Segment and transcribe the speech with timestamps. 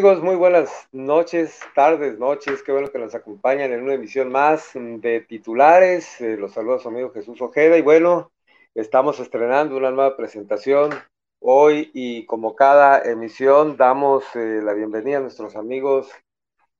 [0.00, 0.24] Hola, ¿qué tal amigos?
[0.24, 2.62] Muy buenas noches, tardes, noches.
[2.62, 6.18] Qué bueno que nos acompañan en una emisión más de titulares.
[6.22, 7.76] Eh, los saludos su amigo Jesús Ojeda.
[7.76, 8.32] Y bueno,
[8.74, 10.90] estamos estrenando una nueva presentación
[11.38, 16.08] hoy y como cada emisión damos eh, la bienvenida a nuestros amigos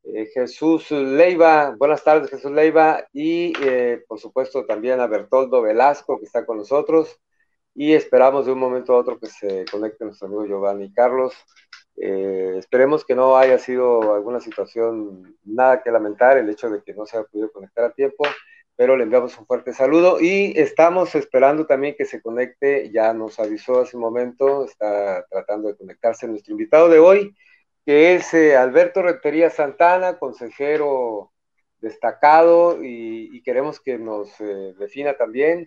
[0.03, 1.75] eh, Jesús Leiva.
[1.77, 3.07] Buenas tardes, Jesús Leiva.
[3.13, 3.53] Y
[4.09, 7.21] por supuesto también a Bertoldo Velasco que está con nosotros.
[7.75, 11.35] Y esperamos de un momento a otro que se conecte nuestro amigo Giovanni Carlos.
[11.97, 16.95] Eh, esperemos que no haya sido alguna situación nada que lamentar el hecho de que
[16.95, 18.25] no se haya podido conectar a tiempo,
[18.77, 23.39] pero le enviamos un fuerte saludo y estamos esperando también que se conecte, ya nos
[23.39, 27.35] avisó hace un momento, está tratando de conectarse nuestro invitado de hoy,
[27.85, 31.33] que es eh, Alberto Rentería Santana, consejero
[31.81, 35.67] destacado y, queremos que nos eh, defina también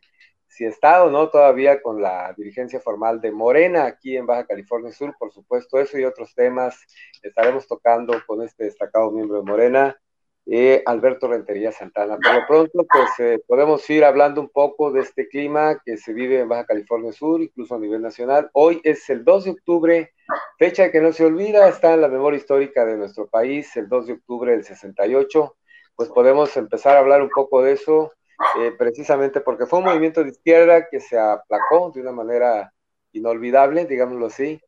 [0.53, 4.91] si está o no todavía con la dirigencia formal de Morena aquí en Baja California
[4.91, 6.79] Sur, por supuesto, eso y otros temas
[7.23, 9.97] estaremos tocando con este destacado miembro de Morena,
[10.45, 12.17] eh, Alberto Rentería Santana.
[12.17, 16.13] Por lo pronto, pues eh, podemos ir hablando un poco de este clima que se
[16.13, 18.51] vive en Baja California Sur, incluso a nivel nacional.
[18.53, 20.13] Hoy es el 2 de octubre,
[20.59, 24.05] fecha que no se olvida, está en la memoria histórica de nuestro país, el 2
[24.05, 25.55] de octubre del 68.
[25.95, 28.11] Pues podemos empezar a hablar un poco de eso
[28.59, 32.73] eh, precisamente porque fue un movimiento de izquierda que se aplacó de una manera
[33.11, 34.59] inolvidable, digámoslo así,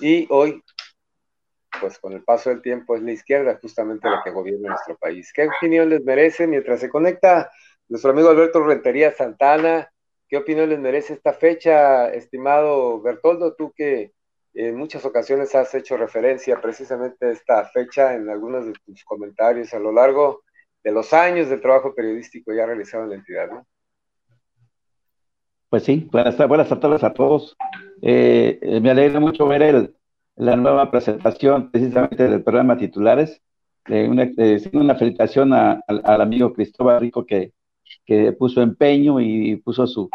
[0.00, 0.62] y hoy,
[1.80, 5.32] pues con el paso del tiempo, es la izquierda justamente la que gobierna nuestro país.
[5.32, 7.50] ¿Qué opinión les merece mientras se conecta
[7.88, 9.90] nuestro amigo Alberto Rentería Santana?
[10.28, 13.54] ¿Qué opinión les merece esta fecha, estimado Bertoldo?
[13.54, 14.12] Tú que
[14.54, 19.72] en muchas ocasiones has hecho referencia precisamente a esta fecha en algunos de tus comentarios
[19.74, 20.42] a lo largo
[20.88, 23.66] de los años del trabajo periodístico ya realizado en la entidad, ¿no?
[25.68, 27.58] Pues sí, buenas, buenas tardes a todos.
[28.00, 29.94] Eh, eh, me alegra mucho ver el,
[30.36, 33.42] la nueva presentación precisamente del programa Titulares.
[33.86, 34.30] una,
[34.72, 37.52] una felicitación al amigo Cristóbal Rico que,
[38.06, 40.08] que puso empeño y puso su,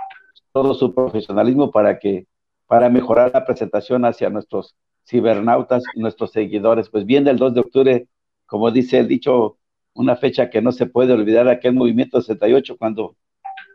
[0.51, 2.25] todo su profesionalismo para que
[2.65, 4.75] para mejorar la presentación hacia nuestros
[5.07, 6.89] cibernautas y nuestros seguidores.
[6.89, 8.07] Pues bien, del 2 de octubre,
[8.47, 9.59] como dice el dicho
[9.93, 13.15] una fecha que no se puede olvidar, aquel movimiento 68, cuando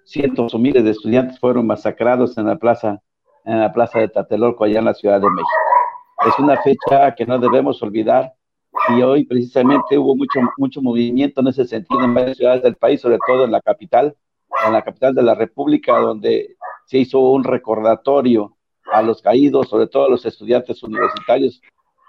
[0.05, 3.01] cientos o miles de estudiantes fueron masacrados en la plaza,
[3.45, 5.49] en la plaza de Tatelolco, allá en la Ciudad de México.
[6.27, 8.33] Es una fecha que no debemos olvidar
[8.89, 13.00] y hoy precisamente hubo mucho, mucho movimiento en ese sentido en varias ciudades del país,
[13.00, 14.17] sobre todo en la capital,
[14.67, 16.56] en la capital de la República, donde
[16.87, 18.56] se hizo un recordatorio
[18.91, 21.61] a los caídos, sobre todo a los estudiantes universitarios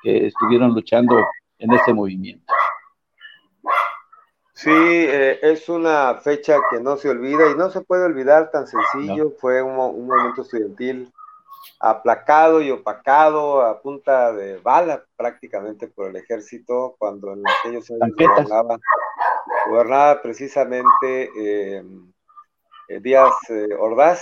[0.02, 1.16] que estuvieron luchando
[1.59, 2.53] en ese movimiento.
[4.59, 8.68] Sí, eh, es una fecha que no se olvida y no se puede olvidar tan
[8.68, 9.31] sencillo.
[9.40, 11.14] Fue un, momento estudiantil
[11.80, 18.18] aplacado y opacado a punta de bala prácticamente por el ejército cuando en aquellos años
[18.18, 18.80] gobernaba,
[19.70, 21.84] gobernaba precisamente eh,
[23.02, 23.34] Díaz
[23.80, 24.22] Ordaz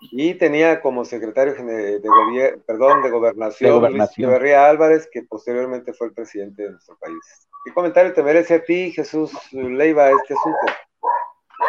[0.00, 6.08] y tenía como secretario de, de, perdón, de gobernación, de Luis Álvarez, que posteriormente fue
[6.08, 7.18] el presidente de nuestro país.
[7.64, 10.58] ¿Qué comentario te merece a ti, Jesús Leiva, este asunto?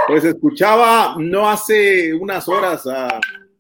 [0.08, 2.88] Pues escuchaba no hace unas horas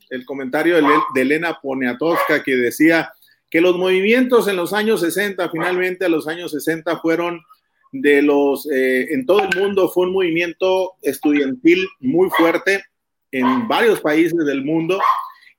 [0.10, 3.12] el comentario de, Elena Poniatowska que decía
[3.50, 7.42] que los movimientos en los años 60, finalmente a los años 60 fueron
[7.92, 12.84] de los, eh, en todo el mundo fue un movimiento estudiantil muy fuerte
[13.32, 15.00] en varios países del mundo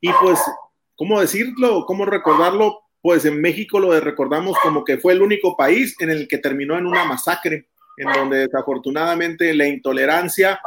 [0.00, 0.40] y pues,
[0.96, 1.84] ¿cómo decirlo?
[1.86, 2.80] ¿Cómo recordarlo?
[3.02, 6.76] pues en México lo recordamos como que fue el único país en el que terminó
[6.76, 10.60] en una masacre, en donde desafortunadamente la intolerancia,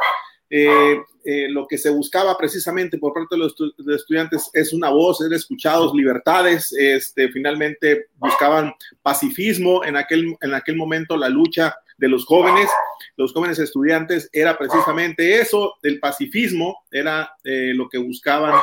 [0.50, 3.54] eh, eh, lo que se buscaba precisamente por parte de los,
[3.96, 10.76] estudiantes es una voz, ser escuchados, libertades, este, finalmente buscaban pacifismo, en aquel, en aquel
[10.76, 12.68] momento la lucha de los jóvenes,
[13.16, 18.54] los jóvenes estudiantes era precisamente eso, el pacifismo era eh, lo que buscaban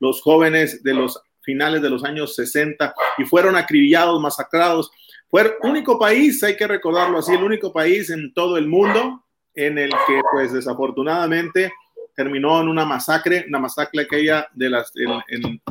[0.00, 4.90] los jóvenes de los finales de los años 60 y fueron acribillados, masacrados.
[5.30, 9.24] Fue el único país, hay que recordarlo así, el único país en todo el mundo
[9.54, 11.72] en el que pues desafortunadamente
[12.18, 15.62] terminó en una masacre, una masacre aquella de las en,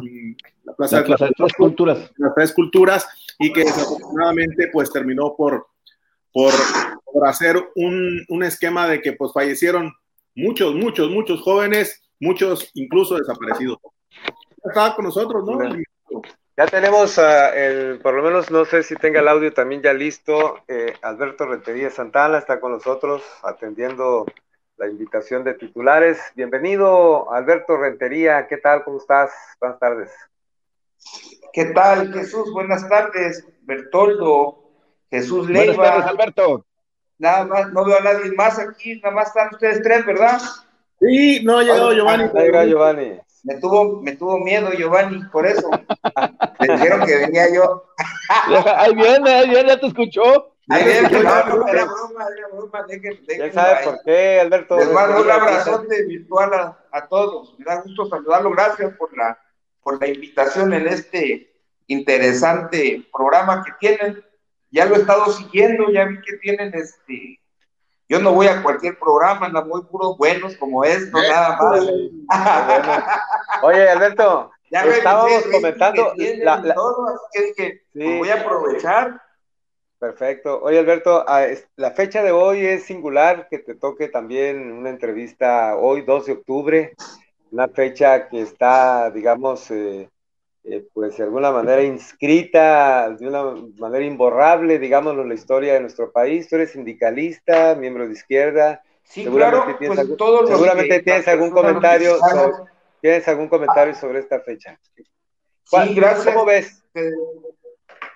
[0.64, 3.06] la plaza, de, las tres culturas, las tres culturas
[3.38, 5.68] y que desafortunadamente pues terminó por
[6.32, 6.54] por,
[7.04, 9.94] por hacer un, un esquema de que pues fallecieron
[10.36, 13.80] muchos, muchos, muchos jóvenes, muchos incluso desaparecidos
[14.64, 15.60] estaba con nosotros, ¿no?
[16.56, 20.60] Ya tenemos, el, por lo menos no sé si tenga el audio también ya listo.
[20.70, 24.26] Eh, Alberto Rentería Santana está con nosotros atendiendo
[24.78, 26.20] la invitación de titulares.
[26.36, 28.48] Bienvenido, Alberto Rentería.
[28.48, 28.84] ¿Qué tal?
[28.84, 29.32] ¿Cómo estás?
[29.60, 30.12] Buenas tardes.
[31.52, 32.52] ¿Qué tal, Jesús?
[32.54, 34.64] Buenas tardes, Bertoldo,
[35.10, 35.74] Jesús Leiva.
[35.74, 36.66] Buenas tardes, Alberto.
[37.18, 40.40] Nada más, no veo a nadie más aquí, nada más están ustedes tres, ¿verdad?
[41.00, 42.30] Sí, no ha llegado Giovanni.
[42.36, 43.20] Ahí Giovanni.
[43.44, 45.70] Me tuvo, me tuvo miedo Giovanni, por eso.
[46.60, 47.84] Me dijeron que venía yo.
[48.76, 50.57] ahí viene, ahí viene, ya te escuchó.
[50.70, 51.86] Era broma, era
[52.52, 52.84] broma.
[52.88, 54.78] Dejen, ya sabes por qué, Alberto.
[54.78, 57.58] Les mando un abrazote virtual a, a, todos.
[57.58, 58.52] Me da gusto saludarlo.
[58.52, 59.40] Gracias por la,
[59.82, 61.54] por la invitación en este
[61.88, 64.24] interesante programa que tienen.
[64.72, 67.40] Ya lo he estado siguiendo, ya vi que tienen este
[68.10, 71.86] yo no voy a cualquier programa, no muy puros buenos como esto, nada más.
[73.64, 76.14] Oye, Alberto, ya estábamos comentando.
[76.38, 79.22] La, Todo, así que dije, pues voy a aprovechar.
[80.00, 80.62] Perfecto.
[80.62, 85.76] Oye, Alberto, ah, la fecha de hoy es singular, que te toque también una entrevista
[85.76, 86.94] hoy, 2 de octubre,
[87.52, 90.08] una fecha que está, digamos, eh,
[90.66, 95.80] eh, pues de alguna manera inscrita, de una manera imborrable, digámoslo, en la historia de
[95.80, 96.48] nuestro país.
[96.48, 98.84] Tú eres sindicalista, miembro de izquierda.
[99.04, 102.54] Sí, seguramente claro, tienes, pues, algún, seguramente tienes algún comentario, sobre,
[103.02, 104.78] tienes algún comentario sobre esta fecha.
[105.64, 106.36] Sí, gracias.
[106.36, 106.84] ¿Cómo ves?
[106.94, 107.10] Eh,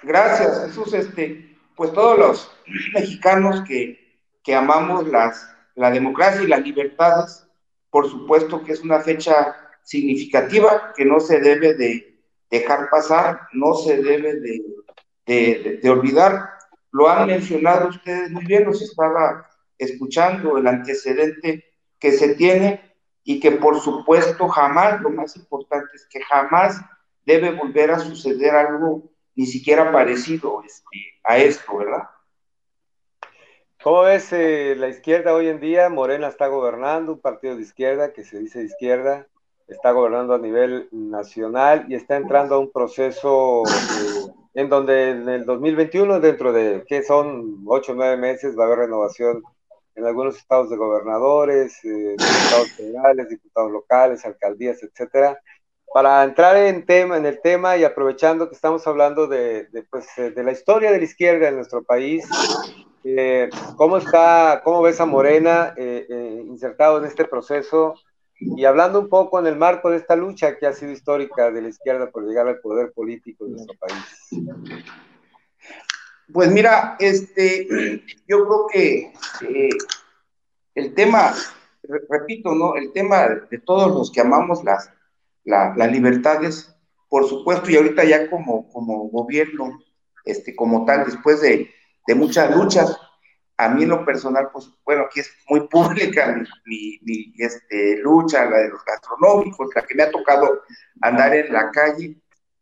[0.04, 0.94] gracias, Jesús.
[0.94, 1.51] Este,
[1.82, 2.52] pues todos los
[2.94, 7.48] mexicanos que, que amamos las, la democracia y las libertades,
[7.90, 13.74] por supuesto que es una fecha significativa que no se debe de dejar pasar, no
[13.74, 14.36] se debe
[15.26, 16.52] de, olvidar.
[16.92, 19.50] Lo han mencionado ustedes muy bien, los estaba
[19.80, 21.66] escuchando, el antecedente
[21.98, 22.94] que se tiene
[23.24, 26.80] y que por supuesto jamás, lo más importante es que jamás
[27.26, 32.04] debe volver a suceder algo ni siquiera parecido este, a esto, ¿verdad?
[33.84, 35.90] ¿Cómo ves eh, la izquierda hoy en día?
[35.90, 39.28] Morena está gobernando, un partido de izquierda que se dice izquierda,
[39.68, 45.30] está gobernando a nivel nacional y está entrando a un proceso eh, en donde en
[45.30, 49.42] el 2021, dentro de que son ocho o nueve meses, va a haber renovación
[49.96, 55.40] en algunos estados de gobernadores, eh, diputados federales, diputados locales, alcaldías, etcétera.
[55.94, 60.32] Para entrar en tema, en el tema y aprovechando que estamos hablando de, pues, eh,
[60.32, 62.26] de la historia de la izquierda en nuestro país,
[63.76, 65.74] ¿cómo está, cómo ves a Morena
[66.48, 67.96] insertado en este proceso?
[68.40, 71.62] Y hablando un poco en el marco de esta lucha que ha sido histórica de
[71.62, 74.46] la izquierda por llegar al poder político de nuestro país.
[76.34, 77.68] Pues mira, este,
[78.28, 79.14] yo creo que
[79.48, 79.70] eh,
[80.76, 81.34] el tema,
[82.10, 82.76] repito, ¿no?
[82.76, 84.90] El tema de todos los que amamos las,
[85.44, 86.76] las libertades,
[87.10, 89.80] por supuesto, y ahorita ya como, como gobierno,
[90.26, 91.70] este, como tal, después de,
[92.08, 92.98] de muchas luchas,
[93.62, 97.00] a mí en lo personal, pues bueno, aquí es muy pública mi,
[97.38, 100.62] este, lucha, la de los gastronómicos, la que me ha tocado
[101.02, 102.18] andar en la calle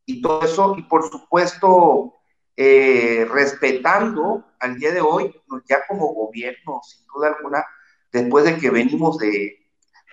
[0.06, 2.16] y todo eso, y por supuesto,
[2.58, 5.34] eh, respetando al día de hoy,
[5.70, 7.66] ya como gobierno, sin duda alguna,
[8.12, 9.59] después de que venimos de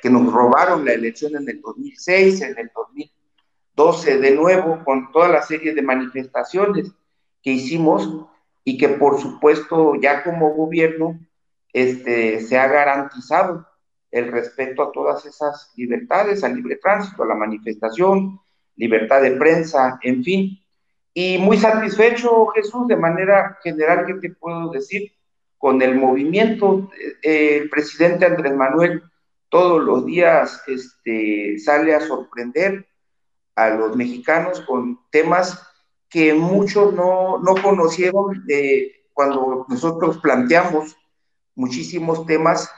[0.06, 5.28] que nos robaron la elección en el 2006, en el 2012 de nuevo, con toda
[5.28, 6.92] la serie de manifestaciones
[7.42, 8.08] que hicimos,
[8.62, 11.18] y que por supuesto ya como gobierno
[11.72, 13.66] este, se ha garantizado
[14.12, 18.38] el respeto a todas esas libertades, al libre tránsito, a la manifestación,
[18.76, 20.56] libertad de prensa, en fin.
[21.14, 25.10] Y muy satisfecho, Jesús, de manera general, ¿qué te puedo decir?
[25.58, 26.92] Con el movimiento,
[27.24, 29.02] eh, el presidente Andrés Manuel
[29.48, 32.86] todos los días este, sale a sorprender
[33.54, 35.66] a los mexicanos con temas
[36.08, 38.44] que muchos no, no conocieron
[39.12, 40.96] cuando nosotros planteamos
[41.54, 42.70] muchísimos temas,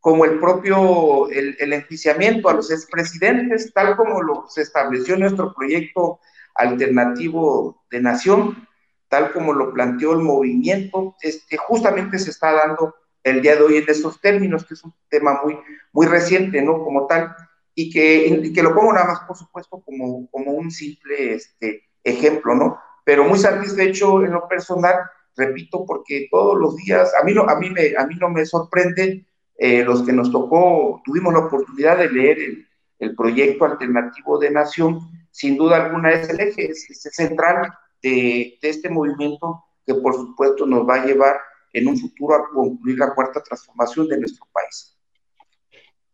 [0.00, 6.20] como el propio, el, enjuiciamiento a los expresidentes, tal como lo se estableció nuestro proyecto
[6.56, 8.68] alternativo de nación,
[9.08, 13.76] tal como lo planteó el movimiento, este, justamente se está dando el día de hoy
[13.78, 15.58] en esos términos, que es un tema muy,
[15.92, 16.84] muy reciente, ¿no?
[16.84, 17.34] Como tal,
[17.74, 22.54] y que, que lo pongo nada más, por supuesto, como, como un simple este, ejemplo,
[22.54, 22.78] ¿no?
[23.04, 24.96] Pero muy satisfecho en lo personal,
[25.36, 28.44] repito, porque todos los días, a mí no, a mí me, a mí no me
[28.44, 29.26] sorprende
[29.56, 32.38] eh, los que nos tocó, tuvimos la oportunidad de leer
[32.98, 35.00] el, proyecto alternativo de nación,
[35.30, 37.70] sin duda alguna es el eje es, central
[38.02, 41.36] de, de este movimiento que por supuesto nos va a llevar
[41.74, 44.96] en un futuro a concluir la cuarta transformación de nuestro país.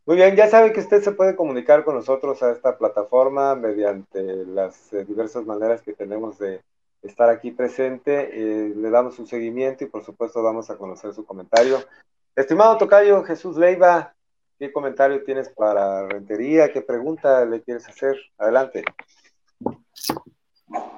[0.06, 4.44] Muy bien, ya sabe que usted se puede comunicar con nosotros a esta plataforma mediante
[4.46, 6.62] las eh, diversas maneras que tenemos de
[7.02, 8.30] estar aquí presente.
[8.32, 11.78] Eh, le damos un seguimiento y por supuesto vamos a conocer su comentario.
[12.34, 14.14] Estimado Tocayo Jesús Leiva,
[14.58, 16.72] ¿qué comentario tienes para Rentería?
[16.72, 18.16] ¿Qué pregunta le quieres hacer?
[18.38, 18.82] Adelante.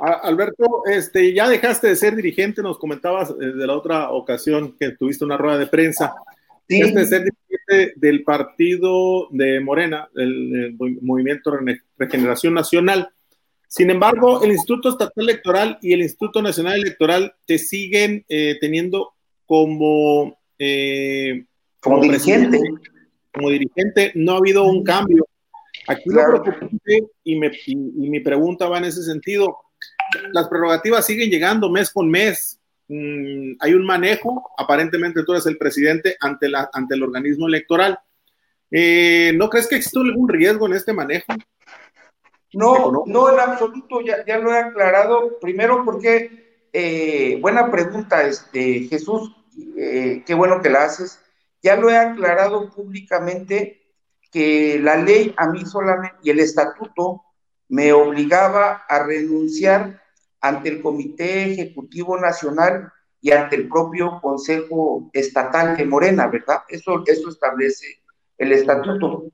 [0.03, 4.91] Alberto, este, ya dejaste de ser dirigente, nos comentabas eh, de la otra ocasión que
[4.91, 6.15] tuviste una rueda de prensa.
[6.69, 6.81] Sí.
[6.81, 11.53] Dejaste de ser dirigente del partido de Morena, el, Movimiento
[11.97, 13.11] Regeneración Nacional.
[13.69, 19.15] Sin embargo, el Instituto Estatal Electoral y el Instituto Nacional Electoral te siguen eh, teniendo
[19.47, 21.45] como, eh,
[21.81, 22.59] como, dirigente.
[23.33, 25.27] Como dirigente, no ha habido un cambio.
[25.87, 27.77] Aquí lo preocupante y, y,
[28.11, 29.57] mi pregunta va en ese sentido.
[30.33, 32.61] Las prerrogativas siguen llegando mes con mes.
[32.89, 37.99] Mm, hay un manejo, aparentemente tú eres el presidente ante, la, ante el organismo electoral.
[38.71, 41.33] Eh, ¿No crees que existe algún riesgo en este manejo?
[42.55, 45.39] No, no, en absoluto, ya, ya lo he aclarado.
[45.41, 49.35] Primero porque, eh, buena pregunta, este, Jesús,
[49.77, 51.19] eh, qué bueno que la haces.
[51.63, 53.83] Ya lo he aclarado públicamente
[54.31, 57.23] que la ley a mí solamente y el estatuto
[57.73, 59.99] me obligaba a renunciar
[60.43, 66.65] ante el Comité Ejecutivo Nacional y ante el propio Consejo Estatal de Morena, ¿verdad?
[66.69, 68.03] Eso, eso establece
[68.37, 69.25] el estatuto.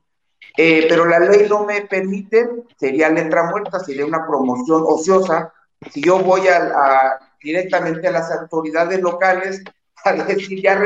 [0.57, 5.53] Eh, pero la ley no me permite, sería letra muerta, sería una promoción ociosa.
[5.91, 6.43] Si yo voy
[7.43, 9.65] directamente a las autoridades locales
[10.05, 10.81] a decir, ya,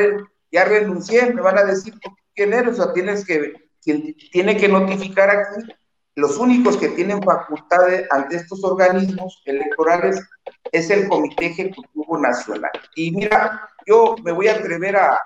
[0.51, 1.93] ya renuncié, me van a decir
[2.35, 5.71] quién eres, o sea, tienes que, quien tiene que notificar aquí,
[6.15, 10.23] los únicos que tienen facultades ante estos organismos electorales
[10.71, 12.71] es el Comité Ejecutivo Nacional.
[12.95, 15.19] Y mira, yo me voy a atrever a,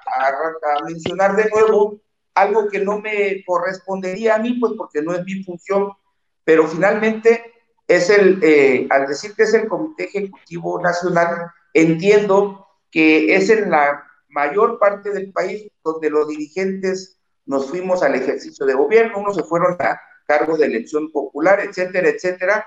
[0.86, 2.00] mencionar de nuevo
[2.34, 5.92] algo que no me correspondería a mí, pues porque no es mi función,
[6.44, 7.52] pero finalmente
[7.88, 13.70] es el, eh, al decir que es el Comité Ejecutivo Nacional, entiendo que es en
[13.70, 19.36] la mayor parte del país donde los dirigentes nos fuimos al ejercicio de gobierno, unos
[19.36, 22.66] se fueron a cargo de elección popular, etcétera, etcétera,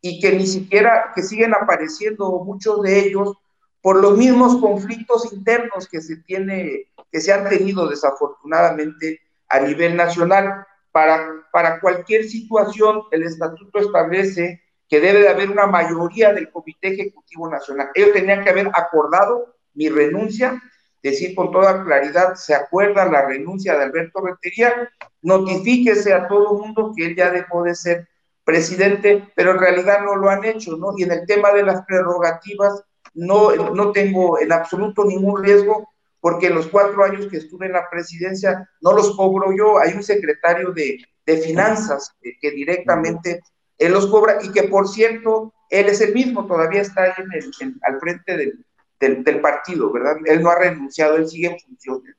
[0.00, 3.36] y que ni siquiera, que siguen apareciendo muchos de ellos
[3.80, 9.96] por los mismos conflictos internos que se tiene que se han tenido desafortunadamente a nivel
[9.96, 10.66] nacional.
[10.90, 16.88] Para, para cualquier situación, el estatuto establece que debe de haber una mayoría del Comité
[16.88, 17.90] Ejecutivo Nacional.
[17.94, 20.60] Ellos tenían que haber acordado mi renuncia,
[21.02, 24.90] decir con toda claridad, se acuerda la renuncia de Alberto Rentería,
[25.22, 28.08] notifíquese a todo el mundo que él ya dejó de ser
[28.44, 30.94] presidente, pero en realidad no lo han hecho, ¿no?
[30.96, 32.82] Y en el tema de las prerrogativas,
[33.14, 35.88] no, no tengo en absoluto ningún riesgo
[36.20, 40.02] porque los cuatro años que estuve en la presidencia no los cobro yo, hay un
[40.02, 40.98] secretario de,
[41.44, 43.42] finanzas que, directamente
[43.76, 47.12] él los cobra y que por cierto, él es el mismo, todavía está ahí
[47.60, 50.16] en al frente del, del, partido, ¿verdad?
[50.24, 52.16] Él no ha renunciado, él sigue en funciones.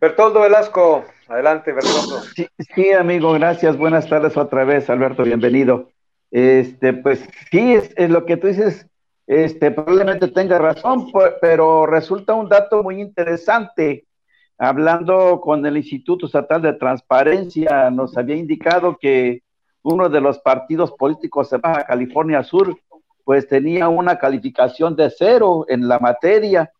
[0.00, 2.22] Bertoldo Velasco, adelante, Bertoldo.
[2.74, 3.76] Sí, amigo, gracias.
[3.76, 5.90] Buenas tardes otra vez, Alberto, bienvenido.
[6.30, 8.86] Este, pues sí, es lo que tú dices,
[9.26, 14.06] este, probablemente tenga razón, pero resulta un dato muy interesante.
[14.56, 19.42] Hablando con el Instituto Estatal de Transparencia, nos había indicado que
[19.82, 22.74] uno de los partidos políticos de Baja California Sur,
[23.22, 26.72] pues tenía una calificación de cero en la materia,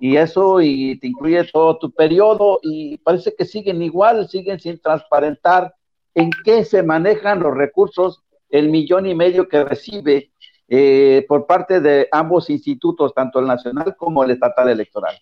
[0.00, 4.78] y eso y te incluye todo tu periodo, y parece que siguen igual, siguen sin
[4.80, 5.74] transparentar
[6.14, 10.30] en qué se manejan los recursos, el millón y medio que recibe
[10.68, 15.16] eh, por parte de ambos institutos, tanto el nacional como el estatal electoral?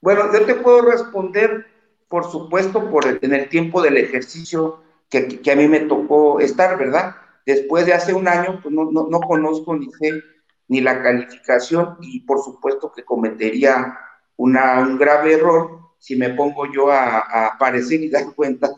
[0.00, 1.66] Bueno, yo te puedo responder,
[2.08, 7.16] por supuesto, por en el tiempo del ejercicio que, a mí me tocó estar, ¿verdad?
[7.46, 10.22] Después de hace un año, pues no, no, no conozco ni sé
[10.70, 13.98] ni la calificación y por supuesto que cometería
[14.36, 18.70] una, un grave error si me pongo yo a, a aparecer y dar cuenta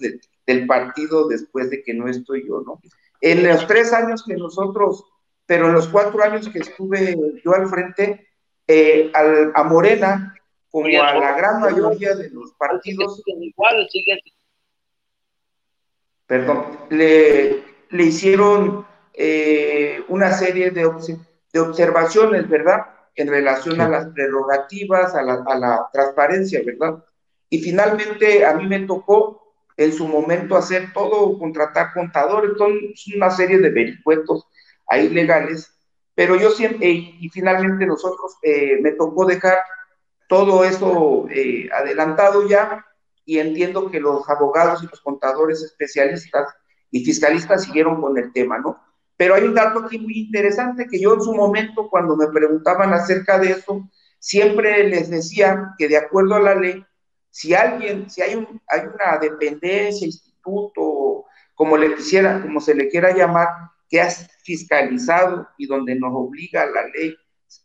[0.47, 2.81] del partido después de que no estoy yo, ¿no?
[3.21, 5.05] En los tres años que nosotros
[5.47, 8.29] pero en los cuatro años que estuve yo al frente,
[8.67, 10.35] eh, a Morena,
[10.71, 13.87] como a la gran mayoría de los partidos, igual,
[16.27, 20.87] perdón, le, le hicieron eh, una serie de,
[21.53, 22.87] de, observaciones, ¿verdad?
[23.15, 27.05] En relación a las prerrogativas, a la, a la transparencia, ¿verdad?
[27.51, 32.73] Y finalmente a mí me tocó en su momento hacer todo, contratar contadores, son
[33.17, 34.47] una serie de vericuetos
[34.87, 35.73] ahí legales,
[36.15, 39.59] pero yo siempre, y finalmente nosotros eh, me tocó dejar
[40.29, 42.85] todo eso eh, adelantado ya
[43.25, 46.49] y entiendo que los abogados y los contadores especialistas
[46.91, 48.81] y fiscalistas siguieron con el tema, ¿no?
[49.23, 52.93] Pero hay un dato aquí muy interesante que yo en su momento, cuando me preguntaban
[52.93, 53.89] acerca de eso,
[54.19, 56.85] siempre les decía que de acuerdo a la ley,
[57.31, 62.89] si alguien, si hay, un, hay una dependencia, instituto, como le quisiera, como se le
[62.89, 63.47] quiera llamar,
[63.89, 67.15] que ha fiscalizado y donde nos obliga la ley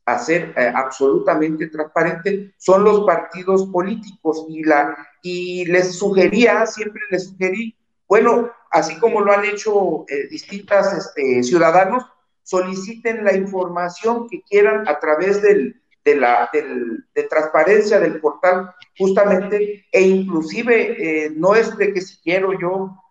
[0.06, 4.46] a ser eh, absolutamente transparente son los partidos políticos.
[4.48, 7.76] Y la y les sugería siempre les sugerí
[8.08, 12.06] bueno así como lo han hecho eh, distintas este, ciudadanos
[12.44, 19.86] soliciten la información que quieran a través del, de la de transparencia del portal justamente
[19.92, 23.04] e inclusive eh, no es de que si quiero yo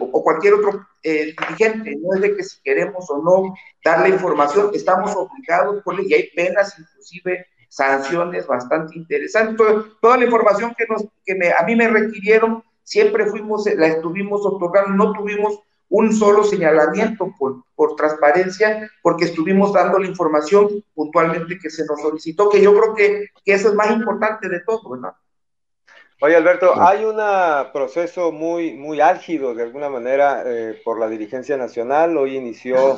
[0.00, 3.54] o cualquier otro eh, dirigente, no es de que si queremos o no
[3.84, 9.64] dar la información, estamos obligados por y hay penas, inclusive sanciones bastante interesantes.
[10.00, 14.46] Toda, la información que, nos, que me, a mí me requirieron, siempre fuimos, la estuvimos
[14.46, 21.58] otorgando, no tuvimos un solo señalamiento por, por transparencia, porque estuvimos dando la información puntualmente
[21.58, 24.90] que se nos solicitó, que yo creo que, que eso es más importante de todo,
[24.90, 25.12] ¿verdad?
[26.20, 27.16] Oye, Alberto, hay un
[27.72, 32.16] proceso muy, muy álgido de alguna manera eh, por la dirigencia nacional.
[32.16, 32.96] Hoy inició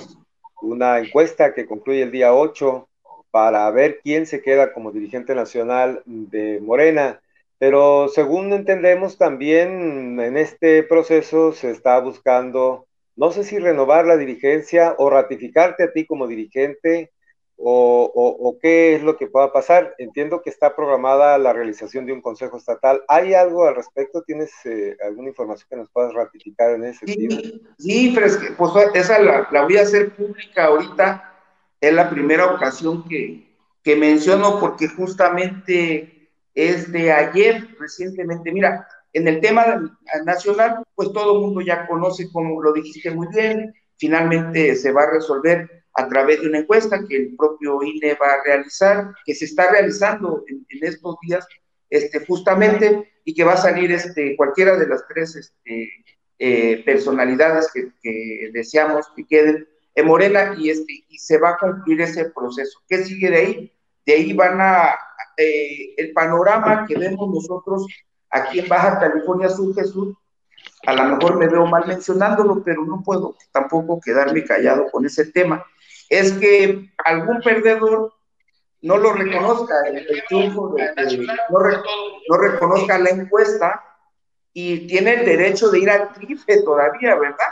[0.63, 2.89] una encuesta que concluye el día 8
[3.31, 7.21] para ver quién se queda como dirigente nacional de Morena.
[7.61, 14.17] Pero según entendemos también en este proceso se está buscando, no sé si renovar la
[14.17, 17.13] dirigencia o ratificarte a ti como dirigente
[17.58, 19.95] o, qué es lo que pueda pasar.
[19.99, 23.02] Entiendo que está programada la realización de un consejo estatal.
[23.08, 24.23] ¿Hay algo al respecto?
[24.23, 27.43] ¿Tienes eh, alguna información que nos puedas ratificar en ese sentido?
[27.78, 31.26] Sí, que pues, esa la, voy a hacer pública ahorita.
[31.78, 36.20] Es la primera ocasión que, que menciono porque justamente
[36.54, 38.52] es de ayer, recientemente.
[38.52, 43.75] Mira, en el tema nacional, pues todo mundo ya conoce, como lo dijiste muy bien,
[43.97, 48.34] finalmente se va a resolver a través de una encuesta que el propio INE va
[48.34, 51.47] a realizar, que se está realizando en, estos días,
[51.91, 55.91] este, justamente, y que va a salir este, cualquiera de las tres este,
[56.39, 62.00] eh, personalidades que, deseamos que queden en Morena y, este, y se va a concluir
[62.00, 62.80] ese proceso.
[62.89, 63.73] ¿Qué sigue de ahí?
[64.06, 64.95] De ahí van a,
[65.41, 67.87] eh, el panorama que vemos nosotros
[68.31, 70.17] aquí en Baja California Sur Jesús,
[70.87, 75.26] a lo mejor me veo mal mencionándolo, pero no puedo tampoco quedarme callado con ese
[75.26, 75.65] tema
[76.11, 78.13] es que algún perdedor
[78.83, 80.75] no lo reconozca, el, triunfo,
[81.50, 83.85] no, reconozca la encuesta
[84.53, 87.49] y tiene el derecho de ir al trife todavía, ¿verdad?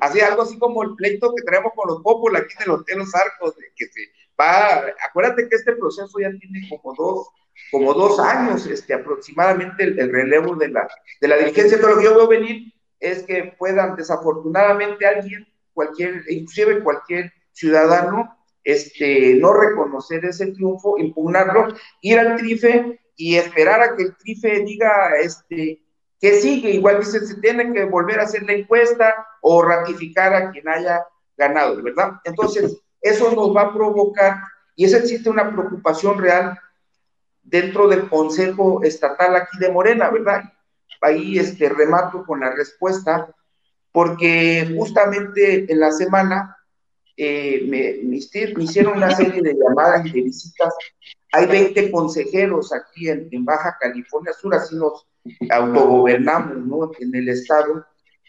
[0.00, 2.98] Así algo así como el pleito que tenemos con los popos aquí en el Hotel
[2.98, 4.00] Los Arcos, de que se
[4.40, 7.28] va, acuérdate que este proceso ya tiene como dos,
[7.70, 10.88] como dos años este, aproximadamente el, relevo de la,
[11.20, 16.22] de la dirigencia, pero lo que yo veo venir es que puedan desafortunadamente alguien, cualquier,
[16.28, 21.68] inclusive cualquier ciudadano este, no reconocer ese triunfo, impugnarlo,
[22.02, 25.82] ir al trife y esperar a que el trife diga este,
[26.20, 26.70] que sigue.
[26.70, 31.06] Igual dice, se tiene que volver a hacer la encuesta o ratificar a quien haya
[31.36, 32.12] ganado, ¿verdad?
[32.24, 34.36] Entonces, eso nos va a provocar,
[34.76, 36.58] y eso existe una preocupación real
[37.42, 40.42] dentro del Consejo Estatal aquí de Morena, ¿verdad?
[41.00, 43.28] Ahí este, remato con la respuesta,
[43.92, 46.56] porque justamente en la semana
[47.16, 50.74] eh, me, hicieron una serie de llamadas y de visitas.
[51.32, 55.06] Hay 20 consejeros aquí en, Baja California Sur, así nos
[55.50, 56.90] autogobernamos ¿no?
[56.98, 57.84] en el estado,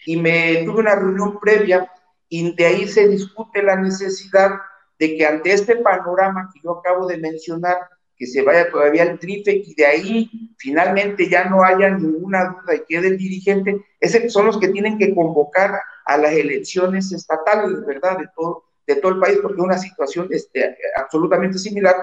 [0.06, 1.90] y me tuve una reunión previa
[2.34, 4.52] y de ahí se discute la necesidad
[4.98, 7.78] de que ante este panorama que yo acabo de mencionar,
[8.16, 12.76] que se vaya todavía el trife y de ahí finalmente ya no haya ninguna duda
[12.76, 17.86] y quede el dirigente, ese son los que tienen que convocar a las elecciones estatales,
[17.86, 18.20] ¿verdad?
[18.20, 21.96] De todo, de todo el país porque es una situación este, absolutamente similar.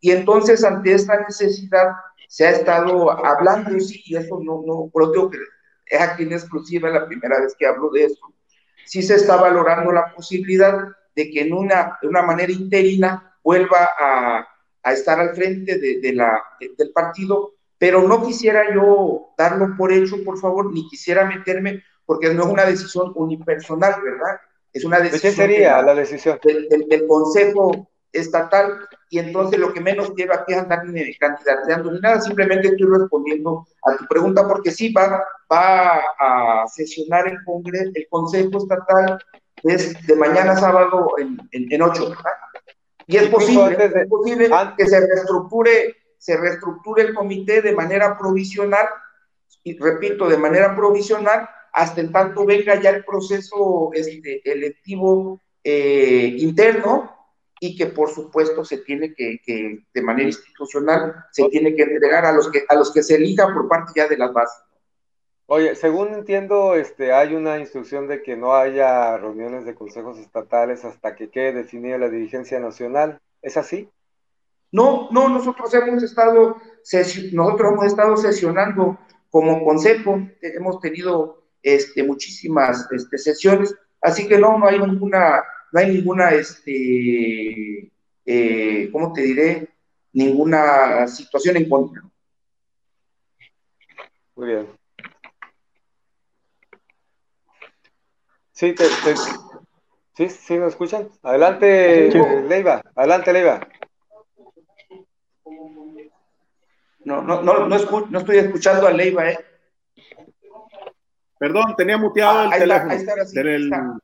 [0.00, 1.88] Y entonces, ante esta necesidad,
[2.28, 5.38] se ha estado hablando, sí, y eso no, no, pero que
[5.86, 8.32] es aquí en exclusiva la primera vez que hablo de eso,
[8.84, 10.78] sí se está valorando la posibilidad
[11.14, 14.46] de que en una, de una manera interina vuelva a,
[14.82, 16.42] a estar al frente de, de la,
[16.76, 22.32] del partido, pero no quisiera yo darlo por hecho, por favor, ni quisiera meterme, porque
[22.32, 24.40] no es una decisión unipersonal, ¿verdad?
[24.72, 25.32] Es una decisión.
[25.32, 26.38] ¿De sería la decisión?
[26.42, 32.00] Del, Consejo Estatal, y entonces lo que menos quiero aquí es andar ni candidateando ni
[32.00, 35.22] nada, simplemente estoy respondiendo a tu pregunta, porque sí va,
[35.52, 39.18] va a sesionar el, Congreso, el Consejo Estatal
[39.64, 42.32] es de mañana sábado en, en, ocho, ¿verdad?
[43.06, 44.48] Y es posible, es posible
[44.78, 48.86] que se reestructure, se reestructure el comité de manera provisional,
[49.62, 56.34] y repito, de manera provisional, hasta en tanto venga ya el proceso este, electivo eh,
[56.38, 57.21] interno
[57.64, 59.38] y que por supuesto se tiene que,
[59.94, 63.54] de manera institucional, se tiene que entregar a los que, a los que se elija
[63.54, 64.64] por parte ya de las bases.
[65.46, 70.84] Oye, según entiendo, este, hay una instrucción de que no haya reuniones de consejos estatales
[70.84, 73.20] hasta que quede definida la dirigencia nacional.
[73.40, 73.88] ¿Es así?
[74.72, 76.56] No, no, nosotros hemos estado,
[77.32, 78.98] nosotros hemos estado sesionando
[79.30, 85.80] como consejo, hemos tenido este, muchísimas este, sesiones, así que no, no hay ninguna, no
[85.80, 87.90] hay ninguna, este,
[88.26, 89.68] eh, ¿cómo te diré?
[90.12, 92.02] Ninguna situación en contra.
[94.36, 94.66] Muy bien.
[98.52, 98.84] Sí, te,
[100.14, 101.08] sí, sí, ¿me escuchan?
[101.22, 102.10] Adelante,
[102.46, 103.66] Leiva, adelante, Leiva.
[107.04, 109.38] No, no, no, no, no estoy escuchando a Leiva, ¿eh?
[111.38, 113.98] Perdón, tenía muteado el teléfono.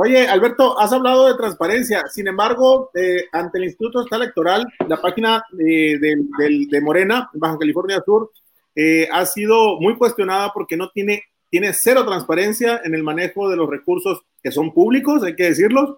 [0.00, 2.04] Oye, Alberto, has hablado de transparencia.
[2.06, 8.00] Sin embargo, eh, ante el Instituto Estatal Electoral, la página eh, de, Morena, Baja California
[8.04, 8.30] Sur,
[8.76, 13.56] eh, ha sido muy cuestionada porque no tiene, tiene cero transparencia en el manejo de
[13.56, 15.96] los recursos que son públicos, hay que decirlos,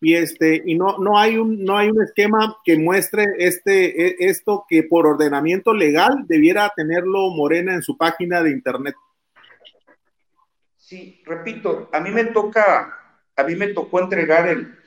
[0.00, 4.16] y este y no no hay un no hay un esquema que muestre este e,
[4.28, 8.94] esto que por ordenamiento legal debiera tenerlo Morena en su página de internet.
[10.86, 12.96] Sí, repito, a mí me toca
[13.34, 14.78] a mí me tocó entregar el,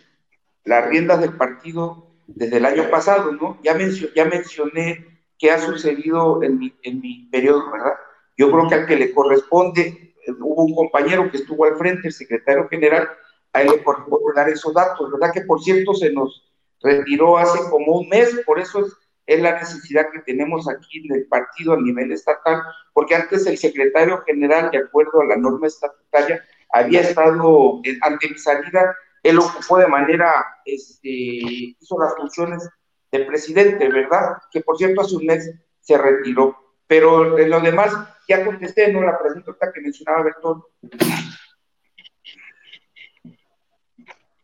[0.64, 3.60] las riendas del partido desde el año pasado, ¿no?
[3.64, 3.78] Ya,
[4.16, 7.96] ya mencioné qué ha sucedido en mi, en mi periodo, ¿verdad?
[8.38, 12.14] Yo creo que al que le corresponde, hubo un compañero que estuvo al frente, el
[12.14, 13.10] secretario general,
[13.52, 15.34] a él le corresponde dar esos datos, ¿verdad?
[15.34, 16.50] Que por cierto se nos
[16.82, 18.96] retiró hace como un mes, por eso es,
[19.30, 22.64] es la necesidad que tenemos aquí en el partido a nivel estatal,
[22.94, 28.38] porque antes el secretario general, de acuerdo a la norma estatutaria, había estado ante mi
[28.40, 30.34] salida, él ocupó de manera,
[30.66, 32.68] este, hizo las funciones
[33.12, 34.38] de presidente, ¿verdad?
[34.52, 36.58] Que por cierto hace un mes se retiró.
[36.88, 37.94] Pero en lo demás,
[38.28, 39.02] ya contesté, ¿no?
[39.04, 40.64] La pregunta que mencionaba Bertón.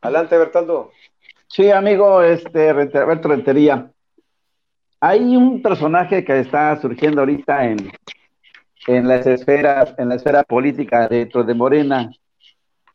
[0.02, 0.91] Adelante, Bertaldo.
[1.48, 3.91] Sí, amigo, este, Roberto Rentería.
[5.08, 7.91] Hay un personaje que está surgiendo ahorita en,
[8.88, 12.10] en las esferas, en la esfera política dentro de Morena.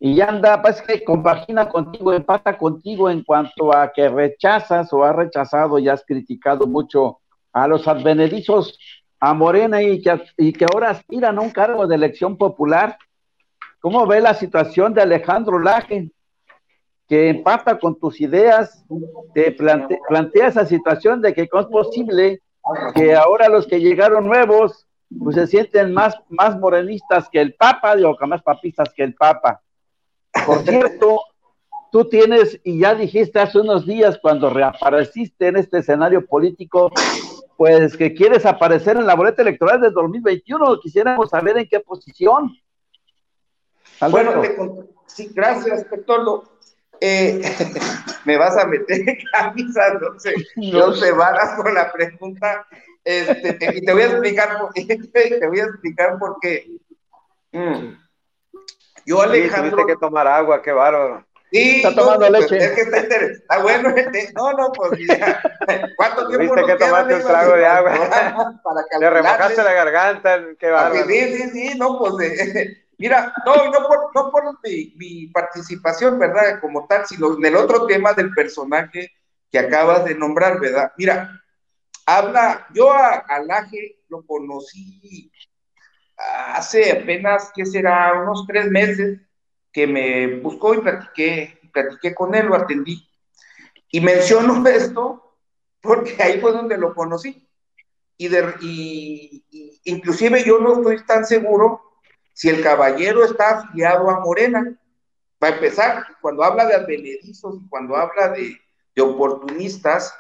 [0.01, 5.05] Y ya anda, pues que compagina contigo, empata contigo en cuanto a que rechazas o
[5.05, 7.21] has rechazado y has criticado mucho
[7.53, 8.77] a los advenedizos
[9.21, 12.99] a Morena y que, y que ahora aspiran a un cargo de elección popular.
[13.79, 16.11] ¿Cómo ve la situación de Alejandro Laje?
[17.11, 18.85] Que empata con tus ideas,
[19.35, 22.41] te plantea esa situación de que es posible
[22.95, 24.87] que ahora los que llegaron nuevos
[25.19, 29.17] pues se sienten más, más morenistas que el Papa, digo, que más papistas que el
[29.17, 29.61] Papa.
[30.47, 31.21] Por cierto,
[31.91, 36.93] tú tienes, y ya dijiste hace unos días cuando reapareciste en este escenario político,
[37.57, 40.79] pues que quieres aparecer en la boleta electoral del 2021.
[40.79, 42.57] Quisiéramos saber en qué posición.
[44.09, 44.43] Bueno,
[45.07, 46.45] sí, gracias, Petolo.
[47.01, 47.41] Eh,
[48.25, 49.01] me vas a meter
[49.33, 52.67] camisa, no sé, no se varas con la pregunta.
[53.03, 54.85] Este, y te voy a explicar por qué.
[55.41, 56.67] Te voy a explicar por qué.
[57.53, 57.97] Mm.
[59.07, 59.79] Yo, Alejandro.
[59.79, 61.25] Sí, que tomar agua, qué bárbaro.
[61.51, 62.65] Sí, está tomando pues, leche.
[62.65, 63.89] Es que está, está bueno.
[63.89, 65.43] Este, no, no, pues ya.
[65.97, 68.61] ¿Cuánto tiempo Tuviste que tomarte un trago de agua.
[68.63, 71.07] Para Te remojaste la garganta, qué bárbaro.
[71.07, 72.41] Sí, sí, sí, no, pues.
[72.41, 76.61] Eh, Mira, no, no por, no por mi, participación, ¿verdad?
[76.61, 79.11] Como tal, sino en el otro tema del personaje
[79.51, 80.93] que acabas de nombrar, ¿verdad?
[80.99, 81.43] Mira,
[82.05, 85.33] habla, yo a, Alaje lo conocí
[86.19, 88.21] hace apenas, ¿qué será?
[88.21, 89.19] Unos tres meses
[89.73, 93.03] que me buscó y platiqué, platiqué con él, lo atendí.
[93.91, 95.39] Y menciono esto
[95.81, 97.49] porque ahí fue donde lo conocí.
[98.19, 98.29] Y,
[98.61, 101.90] y inclusive yo no estoy tan seguro
[102.41, 104.75] si el caballero está afiliado a Morena.
[105.39, 108.59] Para empezar, cuando habla de advenedizos y cuando habla de,
[108.99, 110.15] oportunistas,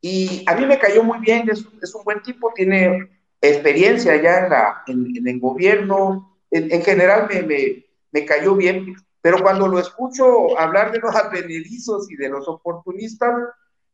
[0.00, 3.08] y a mí me cayó muy bien, es, un buen tipo, tiene
[3.40, 9.68] experiencia ya en, la, en, el gobierno, en, general me, me, cayó bien, pero cuando
[9.68, 13.32] lo escucho hablar de los advenedizos y de los oportunistas,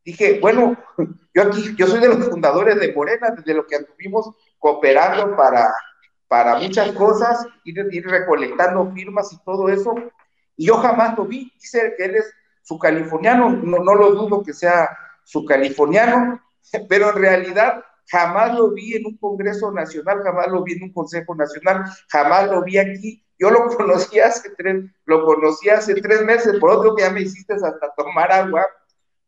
[0.03, 0.79] dije, bueno,
[1.35, 5.71] yo aquí, yo soy de los fundadores de Morena, desde lo que estuvimos cooperando para
[6.35, 9.95] para muchas cosas, ir, ir recolectando firmas y todo eso.
[10.57, 11.53] Y yo jamás lo vi.
[11.61, 14.89] Dice que él es su californiano, no, no lo dudo que sea
[15.23, 16.43] su californiano,
[16.89, 20.93] pero en realidad jamás lo vi en un Congreso Nacional, jamás lo vi en un
[20.93, 23.25] Consejo Nacional, jamás lo vi aquí.
[23.39, 27.21] Yo lo conocí hace tres, lo conocí hace tres meses, por otro que ya me
[27.21, 28.67] hiciste hasta tomar agua,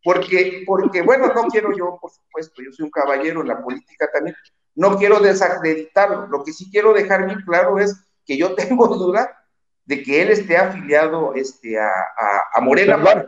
[0.02, 4.10] porque, porque, bueno, no quiero yo, por supuesto, yo soy un caballero en la política
[4.12, 4.34] también,
[4.76, 9.36] no quiero desacreditarlo, lo que sí quiero dejar bien claro es que yo tengo duda
[9.84, 11.90] de que él esté afiliado este, a,
[12.54, 12.96] a, Morena.
[12.96, 13.26] Perdón,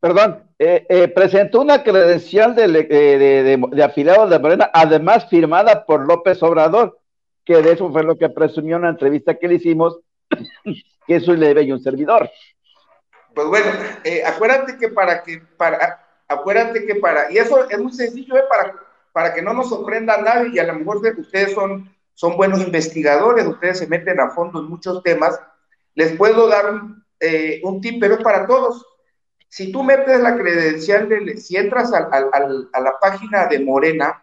[0.00, 6.06] perdón eh, eh, presentó una credencial de, de, de, afiliado de Morena, además firmada por
[6.06, 6.98] López Obrador,
[7.44, 10.00] que de eso fue lo que presumió en la entrevista que le hicimos,
[11.06, 12.30] que eso le debe un servidor.
[13.34, 13.66] Pues bueno,
[14.02, 18.44] eh, acuérdate que para que, para, acuérdate que para, y eso es muy sencillo, ¿eh?
[18.48, 18.74] para,
[19.18, 22.60] para que no nos sorprenda a nadie, y a lo mejor ustedes son, son buenos
[22.60, 25.40] investigadores, ustedes se meten a fondo en muchos temas,
[25.96, 28.86] les puedo dar un, eh, tip, pero es para todos.
[29.48, 34.22] Si tú metes la credencial, de, si entras a, a la página de Morena,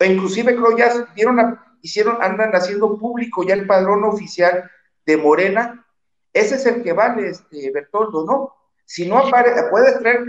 [0.00, 4.70] o inclusive creo ya dieron, hicieron, andan haciendo público ya el padrón oficial
[5.04, 5.86] de Morena,
[6.32, 8.54] ese es el que vale, este, Bertoldo, ¿no?
[8.86, 10.24] Si no aparece, puedes traer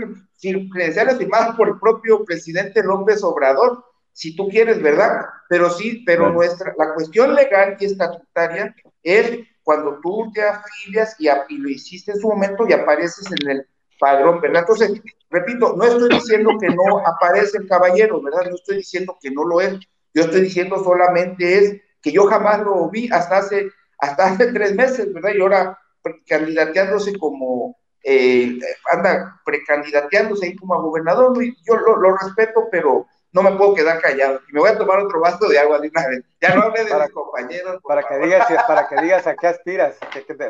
[0.70, 5.26] credenciales firmadas por el propio presidente López Obrador, si tú quieres, ¿verdad?
[5.48, 11.28] Pero sí, pero nuestra, la cuestión legal y estatutaria es cuando tú te afilias y,
[11.48, 13.66] y, lo hiciste en su momento y apareces en el
[13.98, 14.62] padrón, ¿verdad?
[14.62, 18.48] Entonces, repito, no estoy diciendo que no aparece el caballero, ¿verdad?
[18.48, 19.78] No estoy diciendo que no lo es,
[20.14, 24.74] yo estoy diciendo solamente es que yo jamás lo vi hasta hace, hasta hace tres
[24.74, 25.32] meses, ¿verdad?
[25.34, 25.78] Y ahora
[26.26, 28.58] candidateándose como, eh,
[28.92, 34.40] anda precandidateándose ahí como a gobernador, yo lo, respeto, pero no me puedo quedar callado.
[34.48, 36.24] Y me voy a tomar otro vaso de agua de una vez.
[36.40, 37.82] Ya no hablé de para, mis compañeros.
[37.82, 39.96] Para que, digas, para que digas a qué aspiras.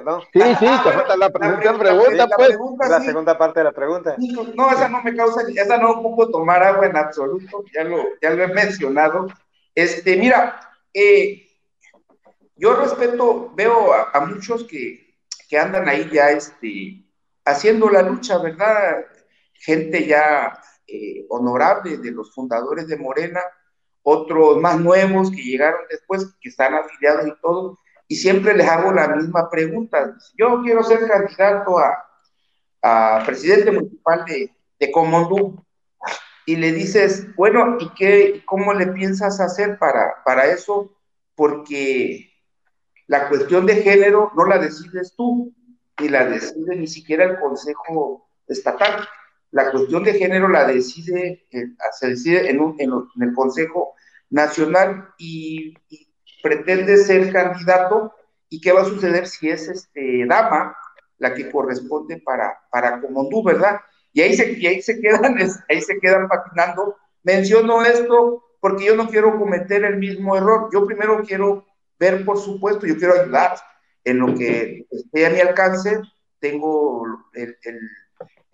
[0.05, 0.21] ¿no?
[0.21, 1.73] Sí, sí, te falta la, pregunta,
[2.37, 2.59] pues.
[2.91, 4.17] La, segunda parte de la pregunta.
[4.55, 8.31] No, esa no me causa, esa no puedo tomar agua en absoluto, ya lo, ya
[8.31, 9.29] lo he mencionado.
[9.75, 10.61] Este, mira,
[10.93, 11.49] eh,
[12.55, 15.17] yo respeto, veo a muchos que,
[15.49, 17.03] que andan ahí ya este,
[17.47, 19.07] haciendo la lucha, ¿verdad?
[19.55, 23.41] Gente ya eh, honorable de los fundadores de Morena,
[24.03, 28.93] otros más nuevos que llegaron después, que están afiliados y todo, y siempre les hago
[28.93, 30.17] la misma pregunta.
[30.37, 32.01] Yo quiero ser candidato a,
[33.25, 35.65] presidente municipal de, de Comondú,
[36.47, 40.95] y le dices, bueno, ¿y qué, cómo le piensas hacer para, para eso?
[41.35, 42.31] Porque
[43.07, 45.55] la cuestión de género no la decides tú,
[45.99, 49.09] ni la decide ni siquiera el Consejo Estatal.
[49.55, 52.59] La cuestión de género la decide, eh, se decide en,
[53.21, 53.95] el Consejo
[54.29, 55.75] Nacional y,
[56.43, 58.13] pretende ser candidato.
[58.49, 60.77] ¿Y qué va a suceder si es este, dama
[61.19, 63.79] la que corresponde para, para Comondú, verdad?
[64.13, 65.37] Y ahí se, ahí se quedan,
[65.69, 66.97] ahí se quedan patinando.
[67.23, 70.69] Menciono esto porque yo no quiero cometer el mismo error.
[70.73, 71.65] Yo primero quiero
[71.97, 73.55] ver, por supuesto, yo quiero ayudar
[74.03, 76.01] en lo que esté a mi alcance,
[76.41, 77.57] tengo el,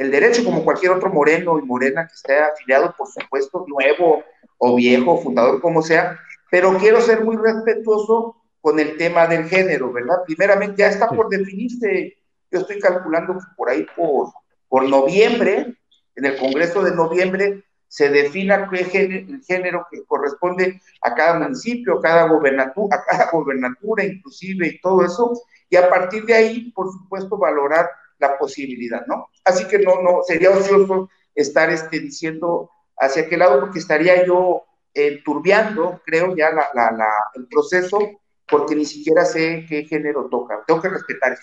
[0.09, 4.23] derecho, como cualquier otro moreno y morena que esté afiliado, por supuesto, nuevo
[4.59, 6.19] o viejo, fundador, como sea,
[6.51, 10.19] pero quiero ser muy respetuoso con el tema del género, ¿verdad?
[10.27, 12.17] Primeramente, ya está por definirse,
[12.51, 14.33] yo estoy calculando que por ahí, por,
[14.69, 15.75] por noviembre,
[16.17, 22.03] en el Congreso de noviembre, se defina el género que corresponde a cada municipio, a
[22.03, 25.33] cada gobernatura, a cada gobernatura inclusive y todo eso,
[25.69, 29.29] y a partir de ahí, por supuesto, valorar la posibilidad, ¿no?
[29.45, 34.63] Así que no, no, sería ocioso estar este, diciendo hacia qué lado, porque estaría yo
[34.95, 37.99] eh, turbiando, creo, ya la, la, el proceso,
[38.47, 40.63] porque ni siquiera sé qué género toca.
[40.67, 41.43] Tengo que respetar eso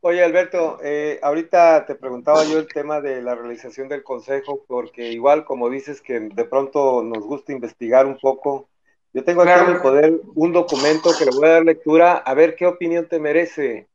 [0.00, 5.10] oye, Alberto, eh, ahorita te preguntaba yo el tema de la realización del consejo, porque
[5.10, 8.68] igual como dices que de pronto nos gusta investigar un poco,
[9.12, 12.34] yo tengo aquí en mi poder un documento que le voy a dar lectura a
[12.34, 13.88] ver qué opinión te merece.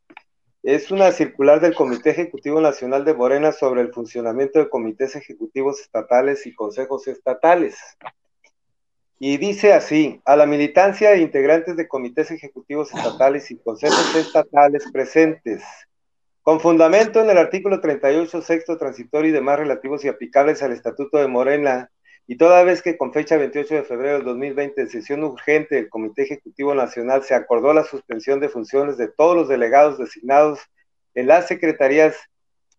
[0.64, 5.80] Es una circular del Comité Ejecutivo Nacional de Morena sobre el funcionamiento de comités ejecutivos
[5.80, 7.78] estatales y consejos estatales.
[9.20, 14.84] Y dice así, a la militancia e integrantes de comités ejecutivos estatales y consejos estatales
[14.92, 15.64] presentes,
[16.42, 21.20] con fundamento en el artículo 38, sexto transitorio y demás relativos y aplicables al Estatuto
[21.20, 21.90] de Morena,
[22.32, 25.90] y toda vez que con fecha 28 de febrero del 2020 en sesión urgente del
[25.90, 30.60] Comité Ejecutivo Nacional se acordó la suspensión de funciones de todos los delegados designados
[31.16, 32.16] en las secretarías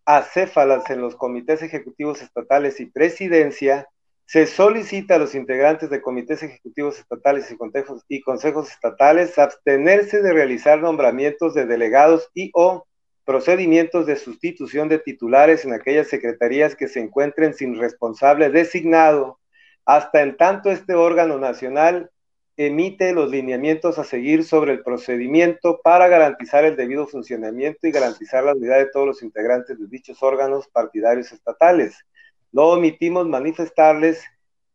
[0.05, 3.89] acéfalas en los comités ejecutivos estatales y presidencia,
[4.25, 10.21] se solicita a los integrantes de comités ejecutivos estatales y consejos, y consejos estatales abstenerse
[10.21, 12.87] de realizar nombramientos de delegados y o
[13.25, 19.40] procedimientos de sustitución de titulares en aquellas secretarías que se encuentren sin responsable designado,
[19.85, 22.11] hasta en tanto este órgano nacional
[22.57, 28.43] emite los lineamientos a seguir sobre el procedimiento para garantizar el debido funcionamiento y garantizar
[28.43, 32.05] la unidad de todos los integrantes de dichos órganos partidarios estatales
[32.51, 34.25] no omitimos manifestarles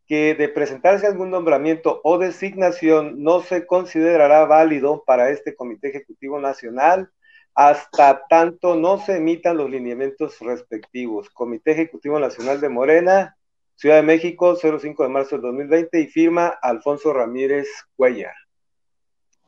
[0.07, 6.41] que de presentarse algún nombramiento o designación no se considerará válido para este Comité Ejecutivo
[6.41, 7.11] Nacional
[7.55, 11.31] hasta tanto no se emitan los lineamientos respectivos.
[11.31, 13.37] Comité Ejecutivo Nacional de Morena,
[13.77, 18.35] Ciudad de México, 05 de marzo del 2020 y firma Alfonso Ramírez Cuellar.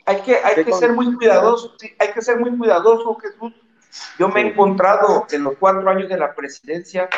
[0.07, 3.53] Hay que, hay que ser muy cuidadoso, hay que ser muy cuidadoso, Jesús.
[4.19, 7.09] Yo me he encontrado en los cuatro años de la presidencia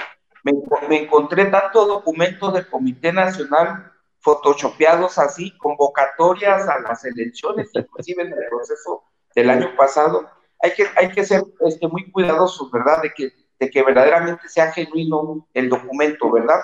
[0.42, 8.32] me, encontré tantos documentos del Comité Nacional photoshopeados así, convocatorias a las elecciones, inclusive en
[8.32, 10.28] el proceso del año pasado.
[10.62, 13.02] Hay que, hay que ser este, muy cuidadosos, ¿verdad?
[13.02, 16.60] De que, de que verdaderamente sea genuino el documento, ¿verdad?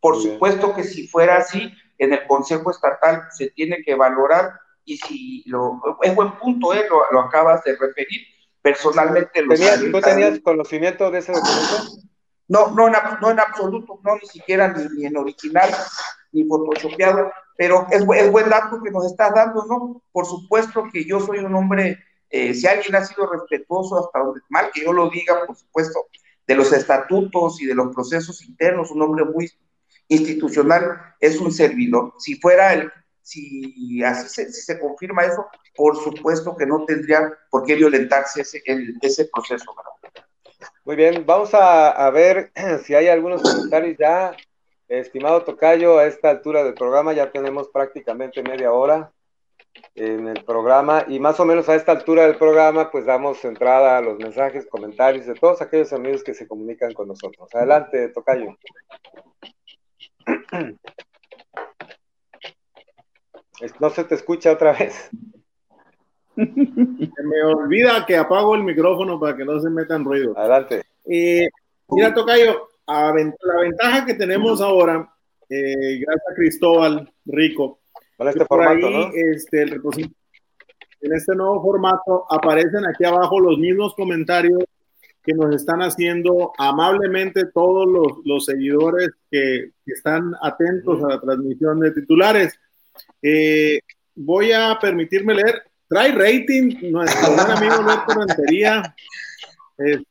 [0.00, 4.52] Por supuesto que si fuera así, en el Consejo Estatal se tiene que valorar
[4.84, 6.86] y si lo, es buen punto, ¿eh?
[6.88, 8.22] lo, lo acabas de referir,
[8.62, 12.08] personalmente lo ¿Tú tenías conocimiento de ese documento?
[12.48, 15.70] No, no, en, no en absoluto, no ni siquiera ni, en original,
[16.32, 20.02] ni photoshopeado, pero es, es, buen dato que nos estás dando, ¿no?
[20.12, 21.98] Por supuesto que yo soy un hombre,
[22.30, 26.06] eh, si alguien ha sido respetuoso hasta donde, mal que yo lo diga, por supuesto,
[26.46, 29.50] de los estatutos y de los procesos internos, un hombre muy
[30.08, 32.14] institucional, es un servidor.
[32.18, 32.90] Si fuera el,
[33.22, 38.40] si así se, si se confirma eso, por supuesto que no tendría por qué violentarse
[38.40, 38.62] ese,
[39.00, 39.74] ese proceso.
[40.84, 42.50] Muy bien, vamos a, ver
[42.84, 44.34] si hay algunos comentarios ya.
[44.88, 49.12] Estimado Tocayo, a esta altura del programa ya tenemos prácticamente media hora
[49.94, 53.98] en el programa y más o menos a esta altura del programa pues damos entrada
[53.98, 57.54] a los mensajes, comentarios de todos aquellos amigos que se comunican con nosotros.
[57.54, 58.56] Adelante, Tocayo.
[63.80, 65.10] No se te escucha otra vez.
[66.36, 70.38] Se me olvida que apago el micrófono para que no se metan ruido.
[70.38, 70.84] Adelante.
[71.04, 71.48] Eh,
[71.88, 75.12] mira, Tocayo, la ventaja que tenemos ahora,
[75.48, 77.80] eh, gracias a Cristóbal Rico,
[78.18, 84.64] este formato, este, en este nuevo formato aparecen aquí abajo los mismos comentarios
[85.28, 87.86] que nos están haciendo amablemente todos
[88.24, 92.58] los, seguidores que, están atentos a la transmisión de titulares.
[93.20, 93.80] Eh,
[94.14, 98.94] voy a permitirme leer Trae rating nuestro buen amigo Alberto Rentería.
[99.76, 100.04] Este,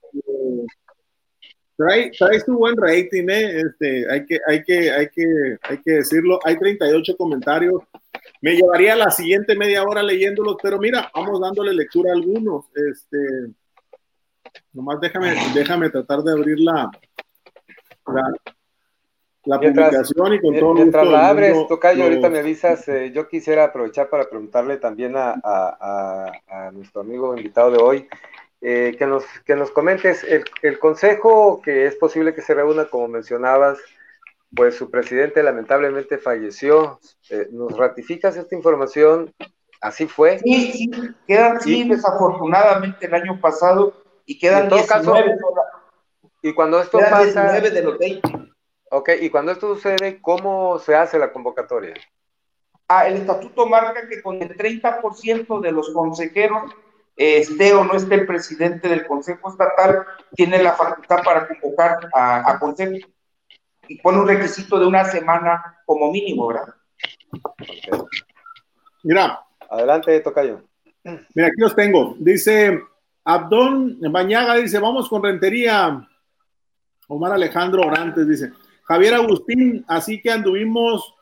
[1.76, 3.62] trae, trae su buen rating, ¿eh?
[3.62, 6.40] Este, hay, que, hay, que, hay, que, hay que decirlo.
[6.44, 7.82] Hay 38 comentarios.
[8.42, 12.66] Me llevaría la siguiente media hora leyéndolos, pero mira, vamos dándole lectura a algunos.
[12.76, 13.18] Este,
[14.78, 16.92] nomás déjame, déjame tratar de abrir la,
[19.44, 23.66] la publicación y con todo Mientras la abres, Tocayo, ahorita me avisas, eh, yo quisiera
[23.66, 26.32] aprovechar para preguntarle también a,
[26.74, 28.08] nuestro amigo invitado de hoy,
[28.62, 30.24] eh, que, nos, que nos comentes,
[30.62, 33.80] el, consejo que es posible que se reúna, como mencionabas,
[34.56, 37.00] pues su presidente lamentablemente falleció.
[37.32, 39.34] Eh, ¿Nos ratificas esta información?
[39.82, 40.38] ¿Así fue?
[40.40, 40.92] Sí, sí,
[41.28, 45.38] quedan, sí, desafortunadamente el año pasado, y quedan 19.
[46.44, 47.60] y cuando esto pasa...
[47.60, 48.48] de los 20
[48.90, 51.94] Ok, y cuando esto sucede, ¿cómo se hace la convocatoria?
[52.88, 56.72] Ah, el estatuto marca que con el 30% de los consejeros,
[57.18, 62.58] esté o no esté el presidente del Consejo Estatal, tiene la facultad para convocar a,
[62.60, 63.06] consejo.
[63.90, 66.74] Y pone un requisito de una semana como mínimo, ¿verdad?
[69.04, 69.42] Mira.
[69.70, 70.62] Adelante, Tocayo.
[71.04, 72.16] Mira, aquí los tengo.
[72.20, 72.82] Dice
[73.30, 76.08] Abdón Bañaga, dice, vamos con rentería.
[77.10, 78.54] Omar Alejandro Orantes dice,
[78.84, 81.14] Javier Agustín, así que anduvimos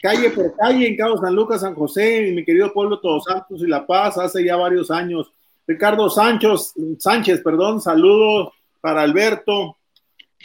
[0.00, 3.60] calle por calle en Cabo San Lucas, San José, en mi querido pueblo Todos Santos
[3.62, 5.30] y La Paz, hace ya varios años.
[5.66, 9.76] Ricardo Sánchez, Sánchez, perdón, saludos para Alberto.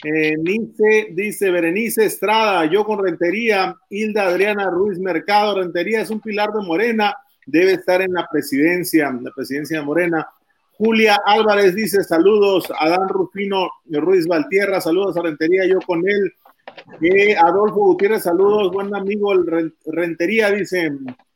[0.04, 6.20] Eh, Nice, dice Berenice Estrada, yo con Rentería, Hilda Adriana Ruiz Mercado, Rentería es un
[6.20, 10.28] pilar de Morena, debe estar en la presidencia, la presidencia de Morena.
[10.78, 16.34] Julia Álvarez dice saludos, Adán Rufino Ruiz Valtierra, saludos a Rentería, yo con él.
[17.38, 20.92] Adolfo Gutiérrez, saludos, buen amigo, el Rentería, dice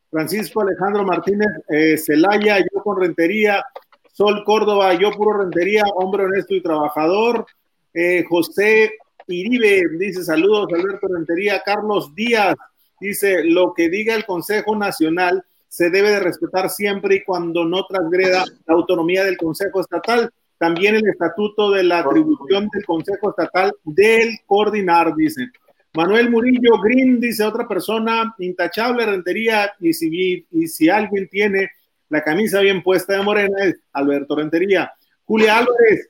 [0.09, 3.63] Francisco Alejandro Martínez eh, Celaya, yo con Rentería,
[4.11, 7.45] Sol Córdoba, yo puro Rentería, hombre honesto y trabajador.
[7.93, 8.91] Eh, José
[9.27, 11.61] Iribe dice saludos, Alberto Rentería.
[11.63, 12.55] Carlos Díaz
[12.99, 17.85] dice lo que diga el Consejo Nacional se debe de respetar siempre y cuando no
[17.85, 20.29] transgreda la autonomía del Consejo Estatal.
[20.57, 25.47] También el estatuto de la atribución del Consejo Estatal del coordinar, dice.
[25.93, 31.71] Manuel Murillo Green dice otra persona intachable Rentería y si, y si alguien tiene
[32.09, 34.91] la camisa bien puesta de Morena es Alberto Rentería.
[35.23, 36.09] Julia Álvarez,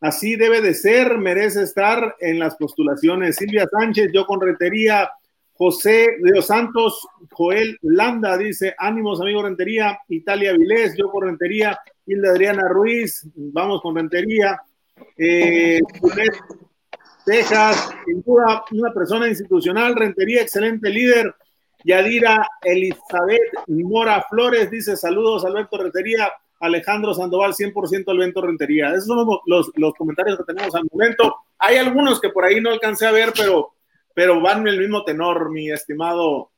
[0.00, 3.36] Así debe de ser, merece estar en las postulaciones.
[3.36, 5.10] Silvia Sánchez, yo con Rentería.
[5.60, 9.98] José de los Santos, Joel Landa dice, ánimos amigo Rentería.
[10.08, 11.78] Italia Vilés, yo con Rentería.
[12.06, 14.58] Hilda Adriana Ruiz, vamos con Rentería.
[15.18, 15.82] Eh,
[17.26, 21.34] Texas, sin duda, una persona institucional, Rentería, excelente líder.
[21.84, 26.32] Yadira Elizabeth Mora Flores dice: Saludos, Alberto Rentería.
[26.60, 28.94] Alejandro Sandoval, 100% Alberto Rentería.
[28.94, 31.36] Esos son los, los, comentarios que tenemos al momento.
[31.58, 33.74] Hay algunos que por ahí no alcancé a ver, pero,
[34.14, 36.50] pero van en el mismo tenor, mi estimado.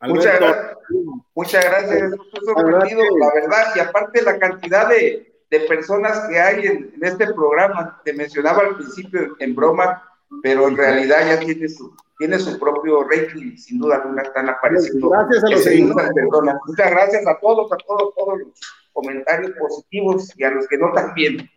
[0.00, 0.76] Muchas gracias.
[1.34, 2.10] Muchas gracias.
[2.10, 8.00] La verdad, y aparte la cantidad de, de personas que hay en, este programa.
[8.04, 10.02] Te mencionaba al principio en broma,
[10.42, 15.10] pero en realidad ya tiene su, tiene su propio rating, sin duda alguna están apareciendo.
[15.10, 16.10] Gracias a los seguidores.
[16.66, 18.48] Muchas gracias a todos, a todos, todos los
[18.92, 21.48] comentarios positivos y a los que no también.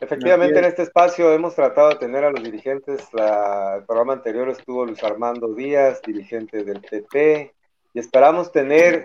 [0.00, 3.00] Efectivamente, en este espacio hemos tratado de tener a los dirigentes.
[3.12, 7.52] el programa anterior estuvo Luis Armando Díaz, dirigente del PP,
[7.94, 9.02] y esperamos tener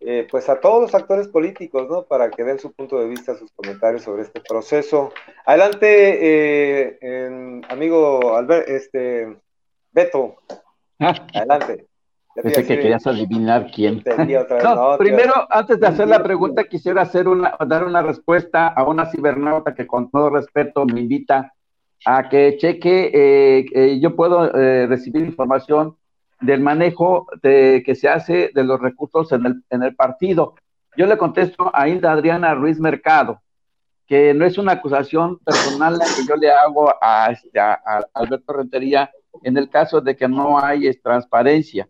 [0.00, 2.04] eh, pues a todos los actores políticos, ¿no?
[2.04, 5.12] Para que den su punto de vista, sus comentarios sobre este proceso.
[5.44, 9.36] Adelante, eh, amigo Albert, este,
[9.92, 10.36] Beto.
[11.00, 11.26] Ah.
[11.34, 11.86] Adelante.
[12.42, 14.02] Pensé que querías adivinar quién.
[14.62, 19.06] no, primero, antes de hacer la pregunta, quisiera hacer una, dar una respuesta a una
[19.06, 21.52] cibernauta que con todo respeto me invita
[22.04, 24.50] a que cheque, eh, yo puedo
[24.86, 25.96] recibir información
[26.40, 30.54] del manejo de, que se hace de los recursos en el, en el partido.
[30.96, 33.40] Yo le contesto a Hilda Adriana Ruiz Mercado,
[34.06, 37.78] que no es una acusación personal la que yo le hago a, este, a,
[38.14, 39.10] Alberto Rentería
[39.42, 41.88] en el caso de que no hay transparencia,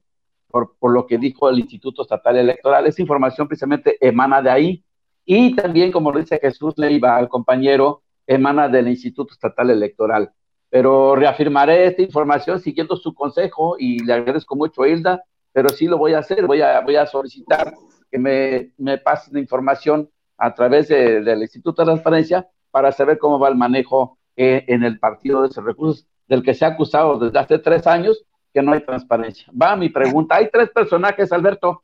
[0.50, 2.86] por, lo que dijo el Instituto Estatal Electoral.
[2.86, 4.84] Esa información precisamente emana de ahí.
[5.24, 10.32] Y también, como dice Jesús Leiva, al compañero, emana del Instituto Estatal Electoral
[10.68, 15.22] pero reafirmaré esta información siguiendo su consejo y le agradezco mucho a Hilda,
[15.52, 17.72] pero sí lo voy a hacer, voy a, voy a solicitar
[18.10, 23.38] que me, me pasen la información a través del Instituto de Transparencia para saber cómo
[23.38, 27.18] va el manejo eh, en el partido de esos recursos, del que se ha acusado
[27.18, 28.24] desde hace tres años
[28.56, 29.52] que no hay transparencia.
[29.52, 30.36] Va mi pregunta.
[30.36, 31.82] Hay tres personajes, Alberto,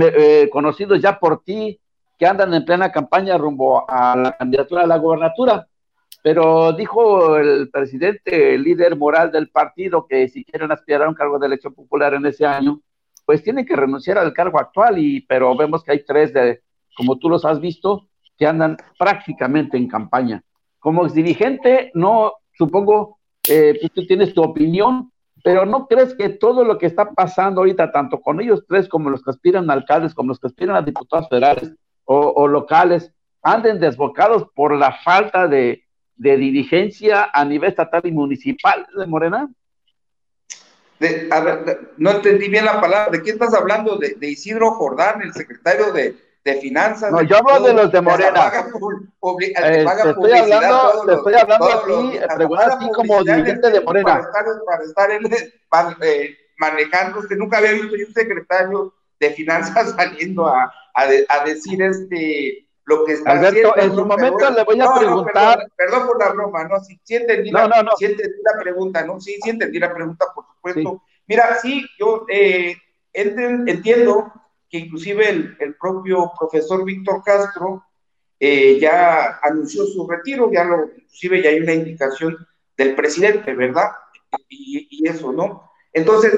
[0.00, 1.80] eh, conocidos ya por ti,
[2.16, 5.66] que andan en plena campaña rumbo a la candidatura a la gobernatura.
[6.22, 11.16] Pero dijo el presidente, el líder moral del partido, que si quieren aspirar a un
[11.16, 12.80] cargo de elección popular en ese año,
[13.26, 16.62] pues tienen que renunciar al cargo actual, y, pero vemos que hay tres, de,
[16.96, 20.44] como tú los has visto, que andan prácticamente en campaña.
[20.78, 23.18] Como dirigente, no, supongo
[23.48, 25.10] eh, pues tú tienes tu opinión,
[25.48, 29.08] pero ¿no crees que todo lo que está pasando ahorita, tanto con ellos tres como
[29.08, 31.72] los que aspiran a alcaldes, como los que aspiran a diputados federales
[32.04, 35.84] o, locales, anden desbocados por la falta de,
[36.16, 39.48] de dirigencia a nivel estatal y municipal de Morena?
[41.96, 43.10] no entendí bien la palabra.
[43.10, 43.96] ¿De quién estás hablando?
[43.96, 47.12] ¿De, Isidro Jordán, el secretario de, de Finanzas?
[47.12, 48.50] No, yo hablo de los de Morena.
[48.50, 54.04] Te estoy hablando, te estoy hablando a ti, pregunta a ti como dirigente de Morena.
[54.06, 55.26] Para estar, para estar él,
[56.02, 61.82] eh, manejando, usted nunca había visto un secretario de Finanzas saliendo a, a, a decir
[61.82, 65.66] este lo que está Alberto, en su momento le voy a preguntar.
[65.76, 66.80] perdón, por la broma, ¿no?
[66.80, 69.20] Si, si entendí, la, la pregunta, ¿no?
[69.20, 71.02] Sí, sí entendí la pregunta, por supuesto.
[71.26, 72.74] Mira, sí, yo eh,
[73.12, 74.32] entiendo
[74.68, 77.84] que inclusive el, propio profesor Víctor Castro
[78.38, 82.36] eh, ya anunció su retiro, ya lo, inclusive ya hay una indicación
[82.76, 83.90] del presidente, ¿verdad?
[84.48, 85.70] Y, eso, ¿no?
[85.92, 86.34] Entonces,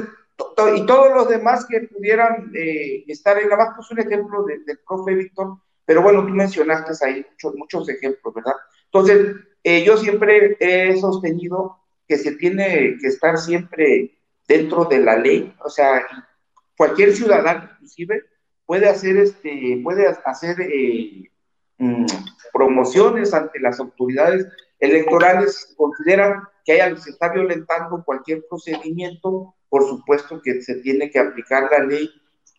[0.77, 4.79] y todos los demás que pudieran eh, estar en la más, pues un ejemplo del
[4.87, 8.55] profe Víctor, pero bueno, tú mencionaste ahí muchos, muchos ejemplos, ¿verdad?
[8.87, 15.17] Entonces, eh, yo siempre he sostenido que se tiene que estar siempre dentro de la
[15.17, 16.07] ley, o sea,
[16.81, 18.25] cualquier ciudadano inclusive
[18.65, 21.31] puede hacer este, puede hacer eh,
[21.77, 22.07] mm,
[22.55, 24.47] promociones ante las autoridades
[24.79, 31.19] electorales, consideran que haya, se está violentando cualquier procedimiento, por supuesto que se tiene que
[31.19, 32.09] aplicar la ley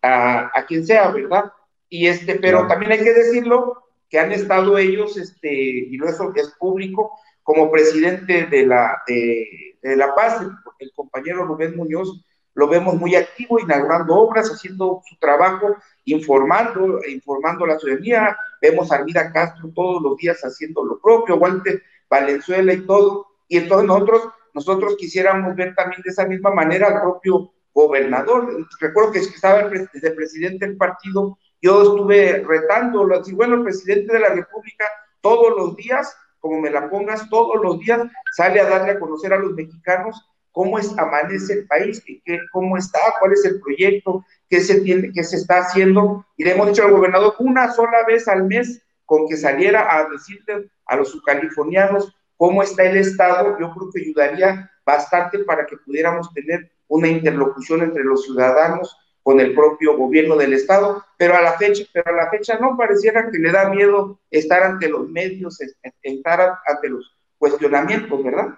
[0.03, 1.51] a, a quien sea, ¿verdad?
[1.89, 6.53] Y este, pero también hay que decirlo que han estdo ellos, este, y eso es
[6.59, 10.45] público, como presidente de la, de, La Paz,
[10.77, 12.23] el, compañero Rubén Muñoz,
[12.53, 18.37] lo vemos muy activo, inaugurando obras, haciendo su trabajo, informando, informando a la ciudadanía.
[18.61, 23.27] Vemos a Armida Castro todos los días haciendo lo propio, Walter Valenzuela y todo.
[23.47, 28.67] Y entonces nosotros, nosotros quisiéramos ver también de esa misma manera al propio gobernador.
[28.79, 34.19] Recuerdo que estaba el presidente del partido yo estuve retándolo, así, bueno, el presidente de
[34.19, 34.83] la República
[35.21, 38.01] todos los días como me la pongas, todos los días
[38.35, 42.77] sale a darle a conocer a los mexicanos cómo es, amanece el país, qué, cómo
[42.77, 46.25] está, cuál es el proyecto, qué se, tiene, qué se está haciendo.
[46.37, 50.09] Y le hemos dicho al gobernador una sola vez al mes con que saliera a
[50.09, 55.77] decirle a los californianos cómo está el Estado, yo creo que ayudaría bastante para que
[55.77, 61.41] pudiéramos tener una interlocución entre los ciudadanos con el propio gobierno del estado, pero a
[61.41, 65.07] la fecha, pero a la fecha no pareciera que le da miedo estar ante los
[65.09, 68.55] medios, estar ante los cuestionamientos, ¿verdad?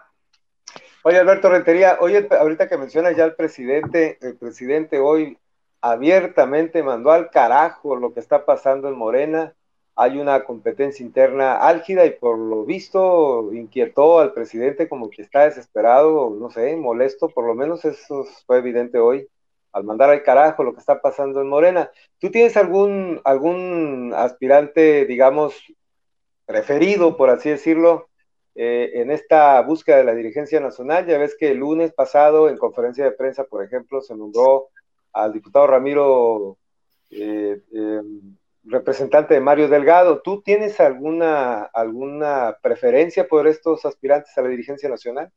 [1.06, 5.38] Oye, Alberto Rentería, oye, ahorita que mencionas ya el presidente, el presidente hoy
[5.82, 9.54] abiertamente mandó al carajo lo que está pasando en Morena.
[9.98, 15.44] Hay una competencia interna álgida y por lo visto inquietó al presidente como que está
[15.44, 19.28] desesperado, no sé, molesto, por lo menos eso fue evidente hoy
[19.74, 21.92] al mandar al carajo lo que está pasando en Morena.
[22.20, 25.54] ¿Tú tienes algún, algún aspirante, digamos,
[26.46, 28.08] preferido, por así decirlo,
[28.56, 31.06] eh, en esta búsqueda de la dirigencia nacional?
[31.06, 34.70] Ya ves que el lunes pasado, en conferencia de prensa, por ejemplo, se nombró
[35.12, 36.58] al diputado Ramiro,
[37.10, 38.36] eh, em,
[38.66, 40.22] representante de Mario Delgado.
[40.22, 45.32] ¿Tú tienes alguna, alguna preferencia por estos aspirantes a la dirigencia nacional?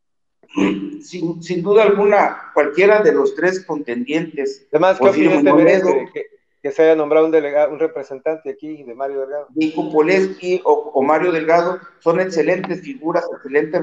[1.03, 4.67] sin, sin, duda alguna, cualquiera de los tres contendientes.
[4.71, 5.11] Además, ¿qué
[6.13, 6.27] que,
[6.69, 9.47] que, se haya nombrado un delegado, un representante aquí de Mario Delgado?
[9.55, 13.83] Nico Poleski o, Mario Delgado son excelentes figuras, excelentes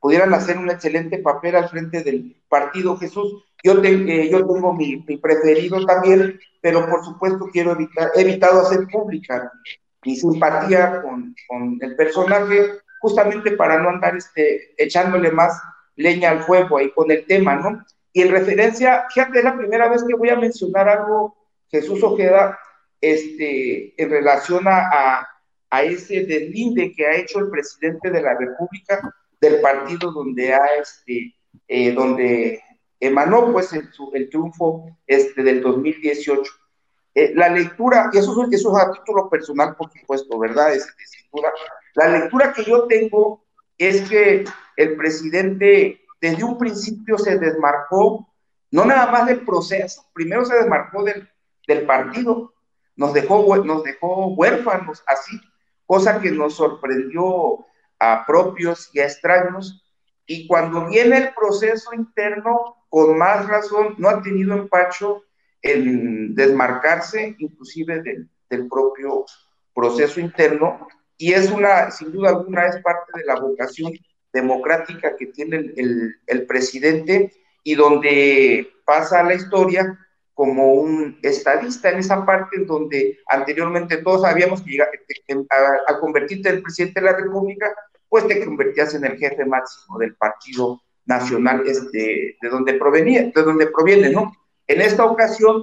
[0.00, 3.44] pudieran hacer un excelente papel al frente del partido Jesús.
[3.62, 8.60] Yo, eh, yo tengo mi, mi, preferido también, pero por supuesto quiero evitar, he evitado
[8.60, 9.52] hacer pública
[10.04, 15.60] mi simpatía con, con el personaje, justamente para no andar este, echándole más
[15.96, 17.84] leña al fuego ahí con el tema, ¿no?
[18.12, 21.36] Y en referencia, fíjate, es la primera vez que voy a mencionar algo,
[21.72, 22.58] Jesús Ojeda,
[23.00, 25.26] este, en relación a,
[25.70, 29.00] a, ese deslinde que ha hecho el presidente de la República
[29.40, 31.34] del partido donde ha, este,
[31.66, 32.62] eh, donde
[33.00, 36.52] emanó pues el, el, triunfo este, del 2018.
[37.14, 40.74] Eh, la lectura, y eso, eso es a título personal, por supuesto, ¿verdad?
[40.74, 40.86] Es,
[41.94, 43.44] la lectura que yo tengo
[43.78, 44.44] es que
[44.76, 48.28] el presidente desde un principio se desmarcó,
[48.70, 51.28] no nada más del proceso, primero se desmarcó del,
[51.66, 52.52] del partido,
[52.96, 55.40] nos dejó, nos dejó huérfanos así,
[55.86, 57.64] cosa que nos sorprendió
[57.98, 59.84] a propios y a extraños.
[60.26, 65.22] Y cuando viene el proceso interno, con más razón, no ha tenido empacho
[65.62, 68.28] en desmarcarse inclusive del,
[68.68, 69.24] propio
[69.74, 70.86] proceso interno.
[71.16, 73.92] Y es una, sin duda alguna, es parte de la vocación
[74.32, 77.32] democrática que tiene el, presidente
[77.62, 79.98] y donde pasa la historia
[80.34, 84.78] como un estadista en esa parte donde anteriormente todos sabíamos que
[85.86, 87.74] al convertirte en presidente de la República,
[88.08, 93.42] pues te convertías en el jefe máximo del partido nacional este, de donde provenía, de
[93.42, 94.32] donde proviene, ¿no?
[94.66, 95.62] En esta ocasión,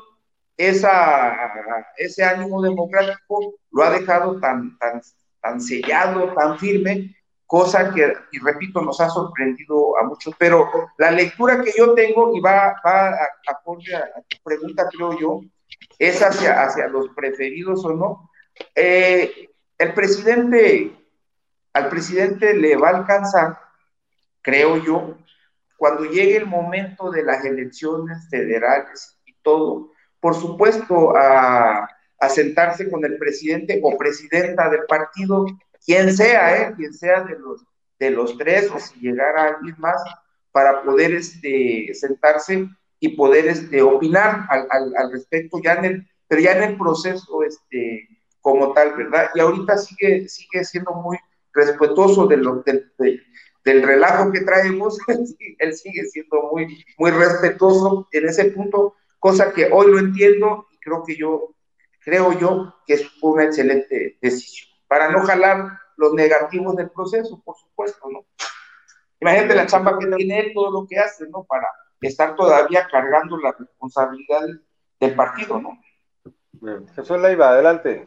[0.57, 1.53] esa,
[1.97, 5.01] ese ánimo democrático lo ha dejado tan, tan,
[5.41, 7.15] tan sellado, tan firme,
[7.49, 10.69] cosa que, y repito, nos ha sorprendido a muchos, pero
[10.99, 15.41] la lectura que yo tengo, y va, va a, a, tu pregunta, creo yo,
[15.97, 18.29] es hacia, hacia los preferidos o no.
[18.75, 20.95] Eh, el presidente,
[21.73, 23.57] al presidente le va a alcanzar,
[24.43, 25.17] creo yo,
[25.75, 29.89] cuando llegue el momento de las elecciones federales y todo,
[30.19, 31.89] por supuesto, a
[32.29, 35.47] sentarse con el presidente o presidenta del partido
[35.89, 36.73] quien sea, ¿eh?
[36.77, 37.65] quien sea de los,
[37.97, 39.99] de los tres, o si llegara alguien más,
[40.51, 42.69] para poder este, sentarse
[42.99, 48.07] y poder este, opinar al, al, respecto, ya en pero ya en el proceso este,
[48.39, 49.31] como tal, ¿verdad?
[49.33, 51.17] Y ahorita sigue, sigue siendo muy
[51.53, 52.93] respetuoso de lo, del,
[53.65, 54.99] del relajo que traemos,
[55.57, 60.77] él sigue siendo muy, muy respetuoso en ese punto, cosa que hoy lo entiendo y
[60.77, 61.55] creo que yo,
[62.05, 67.55] creo yo que es una excelente decisión para no jalar los negativos del proceso, por
[67.55, 68.25] supuesto, ¿no?
[69.21, 71.43] Imagínate la chamba que tiene él, todo lo que hace, ¿no?
[71.43, 71.67] Para
[72.01, 74.47] estar todavía cargando la responsabilidad
[74.99, 75.79] del partido, ¿no?
[76.95, 78.05] Jesús Leiva, adelante.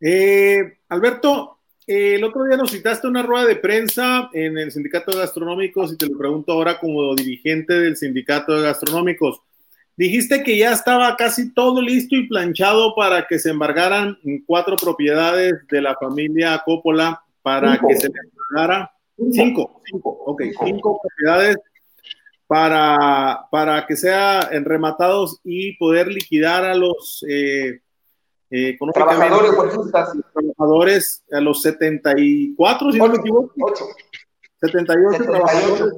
[0.00, 5.12] Eh, Alberto, eh, el otro día nos citaste una rueda de prensa en el Sindicato
[5.12, 9.40] de Gastronómicos y te lo pregunto ahora como dirigente del Sindicato de Gastronómicos.
[9.96, 15.54] Dijiste que ya estaba casi todo listo y planchado para que se embargaran cuatro propiedades
[15.70, 18.90] de la familia Coppola para que se embargara.
[19.30, 21.00] Cinco, cinco, ok, cinco.
[21.02, 21.56] propiedades
[22.46, 27.80] para, para que sean rematados y poder liquidar a los, eh,
[28.54, 29.50] Eh, trabajadores
[30.34, 33.54] Trabajadores a los 74, si no me equivoco.
[34.60, 35.94] 78, trabajadores.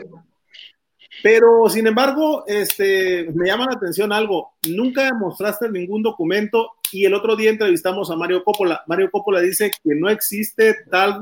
[1.24, 4.52] Pero, sin embargo, este, me llama la atención algo.
[4.68, 8.82] Nunca mostraste ningún documento y el otro día entrevistamos a Mario Coppola.
[8.86, 11.20] Mario Coppola dice que no existe tal,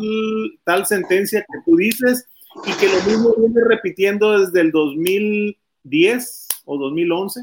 [0.64, 2.26] tal sentencia que tú dices
[2.66, 7.42] y que lo mismo viene repitiendo desde el 2010 o 2011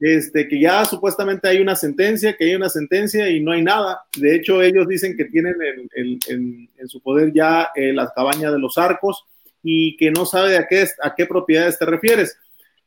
[0.00, 4.00] este, que ya supuestamente hay una sentencia, que hay una sentencia y no hay nada.
[4.16, 5.54] De hecho, ellos dicen que tienen
[5.94, 9.24] en, su poder ya eh, la cabaña de los arcos
[9.68, 12.38] y que no sabe a qué, a qué propiedades te refieres.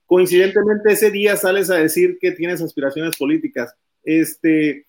[0.06, 3.76] Coincidentemente, ese día sales a decir que tienes aspiraciones políticas.
[4.02, 4.88] Este,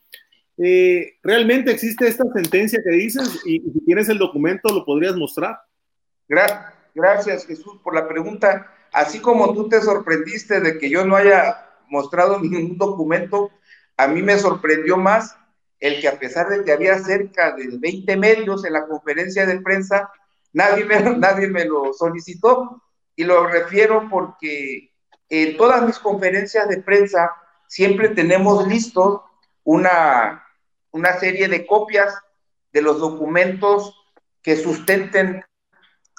[0.56, 3.40] eh, ¿Realmente existe esta sentencia que dices?
[3.44, 5.58] Y, si tienes el documento, ¿lo podrías mostrar?
[6.94, 8.72] Gracias, Jesús, por la pregunta.
[8.92, 13.50] Así como tú te sorprendiste de que yo no haya mostrado ningún documento,
[13.96, 15.36] a mí me sorprendió más
[15.80, 19.60] el que a pesar de que había cerca de 20 medios en la conferencia de
[19.60, 20.08] prensa,
[20.52, 22.82] nadie me, nadie me lo solicitó.
[23.16, 24.92] Y lo refiero porque
[25.28, 27.30] en todas mis conferencias de prensa
[27.66, 29.20] siempre tenemos listos
[29.64, 30.44] una,
[30.90, 32.14] una serie de copias
[32.72, 33.94] de los documentos
[34.42, 35.44] que sustenten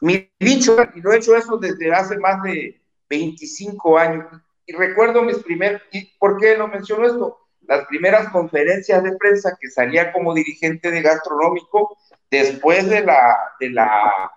[0.01, 4.25] mi dicho, y lo he hecho eso desde hace más de 25 años.
[4.65, 7.38] Y recuerdo mis primeros, ¿y por qué lo menciono esto?
[7.61, 11.97] Las primeras conferencias de prensa que salía como dirigente de gastronómico,
[12.32, 14.32] después de la, de la,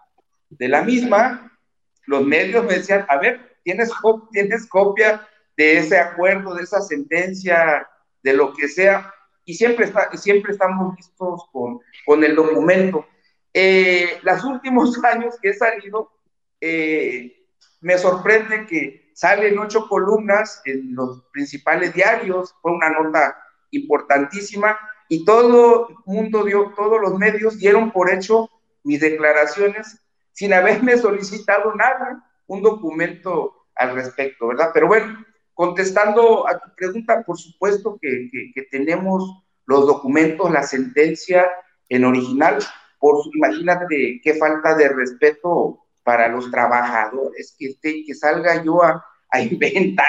[0.51, 1.53] de la misma,
[2.07, 3.91] los medios me decían, a ver, ¿tienes,
[4.33, 5.27] ¿tienes copia
[5.57, 7.89] de ese acuerdo, de esa sentencia,
[8.23, 9.15] de lo que sea?
[9.45, 13.07] Y siempre, está, siempre estamos listos con, con el documento.
[13.53, 16.11] Eh, los últimos años que he salido,
[16.61, 17.47] eh,
[17.81, 23.37] me sorprende que sale en ocho columnas en los principales diarios, fue una nota
[23.71, 24.77] importantísima
[25.09, 28.51] y todo el mundo dio, todos los medios dieron por hecho
[28.83, 30.01] mis declaraciones
[30.33, 34.71] sin haberme solicitado nada, un documento al respecto, ¿verdad?
[34.73, 35.25] Pero bueno,
[35.55, 41.51] contestando a tu pregunta, por supuesto que, que, tenemos los documentos, la sentencia
[41.89, 42.59] en original,
[42.99, 49.41] por imagínate qué falta de respeto para los trabajadores, que, que salga yo a, a
[49.43, 50.07] inventar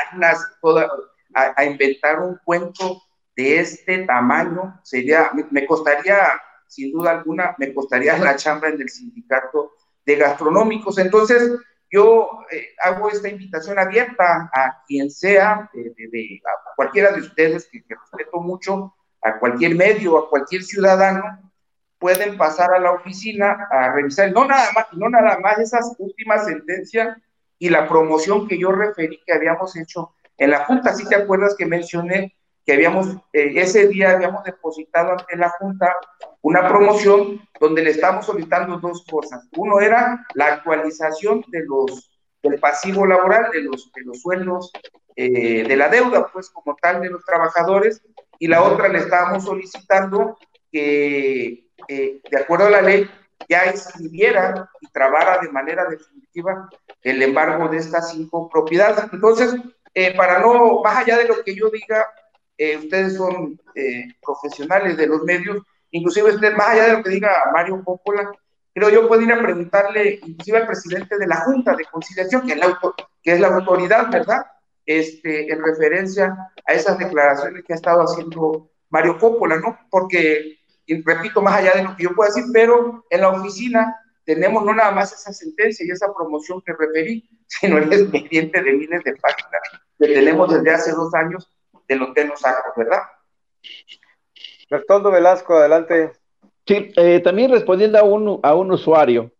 [0.61, 0.89] toda,
[1.33, 3.01] a, inventar un cuento
[3.35, 6.17] de este tamaño, sería, me, costaría,
[6.67, 9.73] sin duda alguna, me costaría la chamba en el sindicato
[10.05, 10.97] de gastronómicos.
[10.97, 11.51] Entonces,
[11.91, 17.83] yo eh, hago esta invitación abierta a quien sea, de, a cualquiera de ustedes, que,
[17.89, 21.51] respeto mucho, a cualquier medio, a cualquier ciudadano,
[21.97, 26.45] pueden pasar a la oficina a revisar, no nada más, no nada más esas últimas
[26.45, 27.17] sentencias
[27.57, 30.93] y la promoción que yo referí que habíamos hecho en la Junta.
[30.93, 32.34] Si te acuerdas que mencioné
[32.65, 35.95] que habíamos, eh, ese día habíamos depositado ante la Junta
[36.41, 39.47] una promoción donde le estamos solicitando dos cosas.
[39.55, 42.11] Uno era la actualización de los,
[42.41, 44.71] del pasivo laboral, de los, de los sueldos,
[45.15, 48.01] eh, de la deuda, pues como tal, de los trabajadores,
[48.39, 50.37] y la otra le estábamos solicitando
[50.71, 53.09] que, eh, de acuerdo a la ley,
[53.47, 56.67] ya escribiera y trabara de manera definitiva
[57.03, 59.05] el embargo de estas cinco propiedades.
[59.13, 59.53] Entonces,
[60.17, 62.05] para no, más allá de lo que yo diga,
[62.57, 67.09] eh, ustedes son eh, profesionales de los medios, inclusive usted, más allá de lo que
[67.11, 68.31] diga Mario Coppola,
[68.73, 72.53] creo yo puedo ir a preguntarle inclusive al presidente de la Junta de Conciliación, que
[72.53, 72.79] es la,
[73.21, 74.45] que es la autoridad, ¿verdad?
[74.85, 76.35] Este, en referencia
[76.65, 79.77] a esas declaraciones que ha estado haciendo Mario Coppola, ¿no?
[79.89, 83.95] Porque y repito, más allá de lo que yo pueda decir, pero en la oficina
[84.23, 88.73] tenemos no nada más esa sentencia y esa promoción que referí, sino el expediente de
[88.73, 89.61] miles de páginas
[89.99, 91.49] que tenemos desde hace dos años
[91.87, 92.99] de los tenos sacros, ¿verdad?
[94.69, 96.11] Bertoldo Velasco, adelante.
[96.65, 99.31] Sí, eh, también respondiendo a un, a un usuario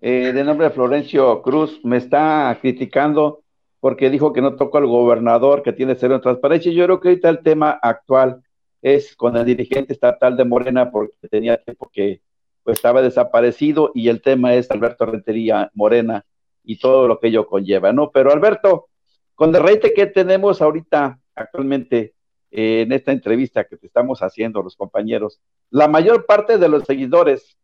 [0.00, 3.42] eh, de nombre de Florencio Cruz, me está criticando
[3.78, 6.72] porque dijo que no tocó al gobernador, que tiene cero transparencia.
[6.72, 8.42] Yo creo que ahorita el tema actual
[8.80, 12.20] es con el dirigente estatal de Morena porque tenía tiempo que
[12.62, 16.24] pues, estaba desaparecido y el tema es Alberto Rentería Morena
[16.64, 18.10] y todo lo que ello conlleva, ¿no?
[18.10, 18.88] Pero Alberto,
[19.34, 22.14] con el reite que tenemos ahorita actualmente
[22.50, 26.84] eh, en esta entrevista que te estamos haciendo los compañeros, la mayor parte de los
[26.84, 27.56] seguidores,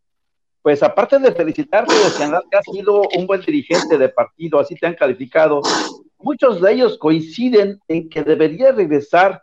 [0.62, 4.75] pues aparte de felicitarte de señalar que has sido un buen dirigente de partido, así
[4.75, 5.61] te han calificado,
[6.19, 9.43] muchos de ellos coinciden en que debería regresar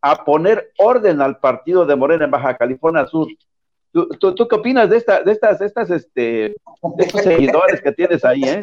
[0.00, 3.28] a poner orden al partido de Morena en Baja California Sur.
[3.92, 6.56] ¿Tú, tú, qué opinas de, esta, de estas, estas, este,
[6.98, 8.60] estos seguidores que tienes ahí, eh?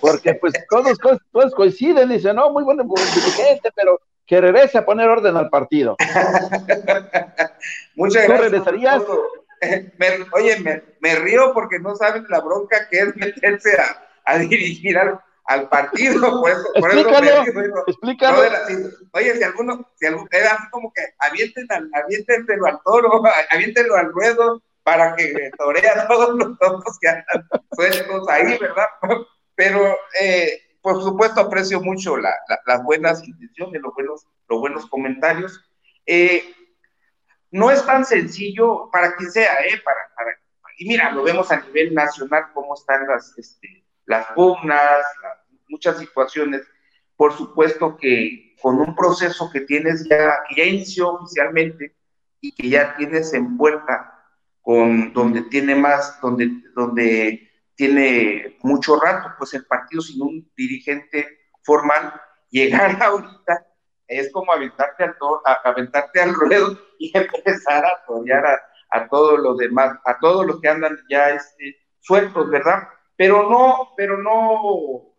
[0.00, 0.98] Porque pues todos,
[1.30, 5.96] todos coinciden, dicen, no, muy buen dirigente, pero que regrese a poner orden al partido.
[7.94, 8.50] Muchas gracias.
[8.50, 9.02] regresarías?
[10.32, 13.76] oye, me, río porque no saben la bronca que es meterse
[14.24, 16.20] a, dirigir al, partido.
[16.42, 18.38] Por eso, por explícalo, explícalo.
[19.12, 23.94] oye, si alguno, si alguno, era así como que avienten al, aviéntenselo al toro, aviéntenlo
[23.96, 28.86] al ruedo para que torea todos los toros que andan sueltos ahí, ¿verdad?
[29.54, 35.58] Pero, eh, por supuesto, aprecio mucho las buenas intenciones, los buenos, los buenos comentarios.
[36.04, 36.44] Eh,
[37.50, 39.80] no es tan sencillo para quien sea, ¿eh?
[39.82, 39.98] Para,
[40.76, 45.06] y mira, lo vemos a nivel nacional, cómo están las, este, las pugnas,
[45.70, 46.60] muchas situaciones.
[47.16, 51.96] Por supuesto que con un proceso que tienes ya, que ya inició oficialmente
[52.42, 54.22] y que ya tienes en puerta,
[54.60, 57.43] con donde tiene más, donde, donde
[57.76, 61.26] tiene mucho rato, pues el partido sin un dirigente
[61.62, 62.20] formal,
[62.50, 63.66] llegar ahorita
[64.06, 65.16] es como aventarte al,
[65.64, 68.60] aventarte al ruedo y empezar a torear
[68.90, 72.88] a, todos los demás, a todos los que andan ya este, sueltos, ¿verdad?
[73.16, 75.14] Pero no, pero no,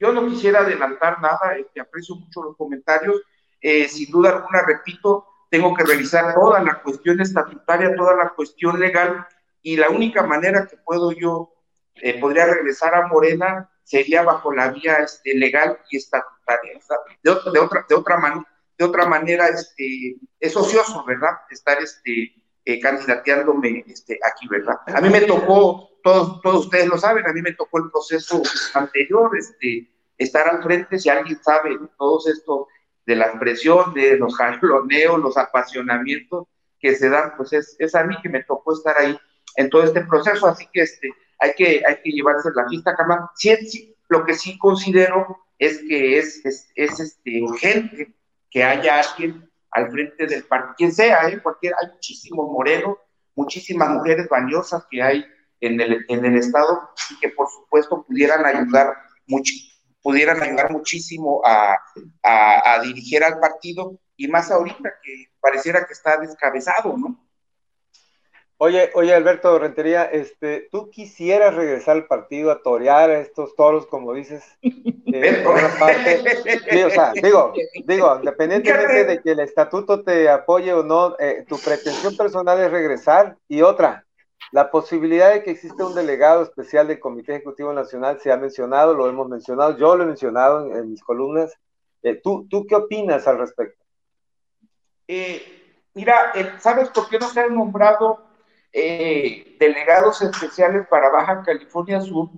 [0.00, 3.22] yo no quisiera adelantar nada, este, aprecio mucho los comentarios,
[3.60, 8.80] eh, sin duda alguna, repito, tengo que revisar toda la cuestión estatutaria, toda la cuestión
[8.80, 9.26] legal,
[9.62, 11.51] y la única manera que puedo yo,
[11.96, 16.80] eh, podría regresar a Morena, sería bajo la vía este, legal y estatutaria.
[17.22, 18.46] De, de, otra, de, otra man,
[18.78, 21.32] de otra manera, este, es ocioso, ¿verdad?
[21.50, 22.34] Estar este,
[22.64, 24.76] eh, candidateándome este, aquí, ¿verdad?
[24.86, 28.42] A mí me tocó, todos, todos ustedes lo saben, a mí me tocó el proceso
[28.74, 32.68] anterior, este, estar al frente, si alguien sabe todo esto
[33.06, 36.46] de la presión, de los jaloneos, los apasionamientos
[36.78, 39.18] que se dan, pues es, es a mí que me tocó estar ahí
[39.56, 41.10] en todo este proceso, así que este,
[41.42, 43.18] hay que, hay que llevarse la fiesta, Carmen.
[43.34, 48.14] Sí, lo que sí considero es que es, es, este, urgente
[48.48, 51.42] que haya alguien al frente del partido, quien sea, ¿eh?
[51.42, 52.96] Cualquier, hay muchísimos morenos,
[53.34, 55.24] muchísimas mujeres valiosas que hay
[55.60, 58.94] en el, en el Estado y que por supuesto pudieran ayudar
[60.02, 61.78] pudieran ayudar muchísimo a,
[62.22, 67.31] a dirigir al partido y más ahorita que pareciera que está descabezado, ¿no?
[68.64, 73.88] Oye, oye, Alberto Rentería, este, ¿tú quisieras regresar al partido a torear a estos toros,
[73.88, 74.44] como dices?
[75.14, 76.22] Eh, por una parte,
[76.86, 77.52] o sea, digo,
[77.84, 82.70] digo, independientemente de que el estatuto te apoye o no, eh, tu pretensión personal es
[82.70, 83.36] regresar.
[83.46, 84.06] Y otra,
[84.52, 88.94] la posibilidad de que exista un delegado especial del Comité Ejecutivo Nacional se ha mencionado,
[88.94, 91.52] lo hemos mencionado, yo lo he mencionado en, mis columnas.
[92.02, 93.84] Eh, ¿tú, ¿Tú qué opinas al respecto?
[95.92, 98.31] mira, ¿sabes por qué no se ha nombrado
[98.72, 102.30] eh, delegados especiales para Baja California Sur,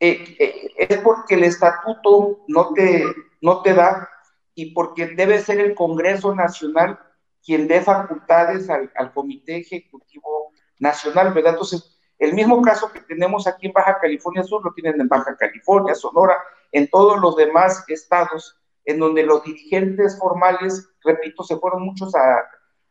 [0.00, 3.04] eh, eh, es porque el estatuto no te,
[3.40, 4.08] no te da
[4.54, 6.98] y porque debe ser el Congreso Nacional
[7.44, 10.50] quien dé facultades al, Comité Ejecutivo
[10.80, 11.52] Nacional, ¿verdad?
[11.52, 15.36] Entonces, el mismo caso que tenemos aquí en Baja California Sur lo tienen en Baja
[15.36, 16.38] California, Sonora,
[16.72, 22.44] en todos los demás estados, en donde los dirigentes formales, repito, se fueron muchos a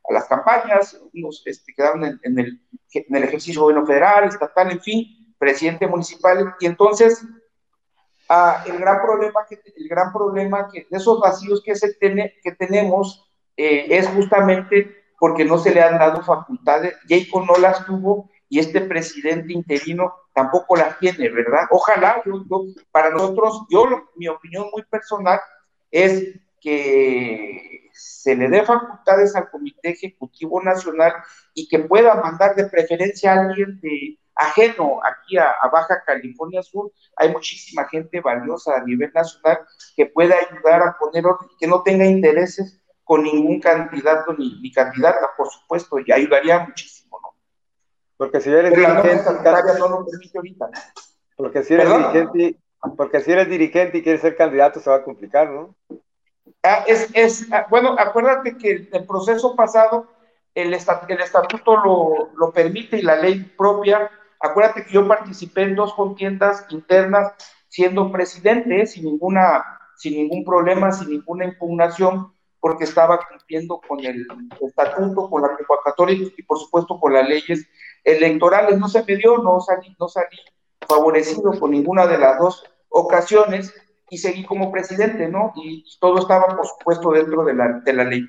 [0.10, 5.88] a las campañas, unos este, quedaron en, el, ejercicio gobierno federal, estatal, en fin, presidente
[5.88, 7.26] municipal, y entonces
[8.30, 12.52] ah, el gran problema que el gran problema que de esos vacíos que se que
[12.58, 18.30] tenemos eh, es justamente porque no se le han dado facultades, Jacob no las tuvo
[18.50, 21.64] y este presidente interino tampoco las tiene, ¿verdad?
[21.72, 22.22] Ojalá,
[22.92, 23.86] para nosotros, yo,
[24.16, 25.40] mi opinión muy personal
[25.90, 31.14] es que se le dé facultades al Comité Ejecutivo Nacional
[31.54, 36.92] y que pueda mandar de preferencia a alguien de ajeno aquí a, Baja California Sur.
[37.16, 39.60] Hay muchísima gente valiosa a nivel nacional
[39.96, 44.60] que pueda ayudar a poner orden y que no tenga intereses con ningún candidato ni,
[44.62, 47.30] ni candidata, por supuesto, y ayudaría muchísimo, ¿no?
[48.18, 49.30] Porque si eres dirigente,
[49.80, 50.70] no lo permite ahorita.
[51.38, 52.60] Porque si eres dirigente,
[52.98, 55.76] porque si eres dirigente y quieres ser candidato, se va a complicar, ¿no?
[56.66, 60.08] Ah, es, es, ah, bueno, acuérdate que el proceso pasado
[60.56, 64.10] el, el estatuto lo, lo, permite y la ley propia.
[64.40, 67.34] Acuérdate que yo participé en dos contiendas internas
[67.68, 68.88] siendo presidente, ¿eh?
[68.88, 69.64] sin, ninguna,
[69.98, 74.26] sin ningún problema, sin ninguna impugnación, porque estaba cumpliendo con el
[74.62, 77.68] estatuto, con la convocatoria y por supuesto con las leyes
[78.04, 78.80] electorales.
[78.80, 80.38] No se me dio, no salí, no salí
[80.88, 83.74] favorecido con ninguna de las dos ocasiones
[84.10, 85.54] y seguí como presidente, ¿no?
[85.56, 88.26] Y todo estaba, por supuesto, dentro de la, de la ley.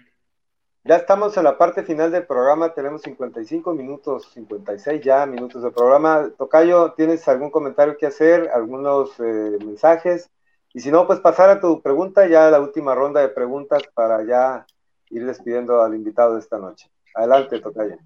[0.85, 5.73] Ya estamos en la parte final del programa, tenemos 55 minutos, 56 ya minutos de
[5.73, 6.31] programa.
[6.39, 10.31] Tocayo, ¿tienes algún comentario que hacer, algunos eh, mensajes?
[10.73, 14.25] Y si no, pues pasar a tu pregunta, ya la última ronda de preguntas para
[14.25, 14.65] ya
[15.11, 16.89] ir despidiendo al invitado de esta noche.
[17.15, 17.99] Adelante, Tocaya.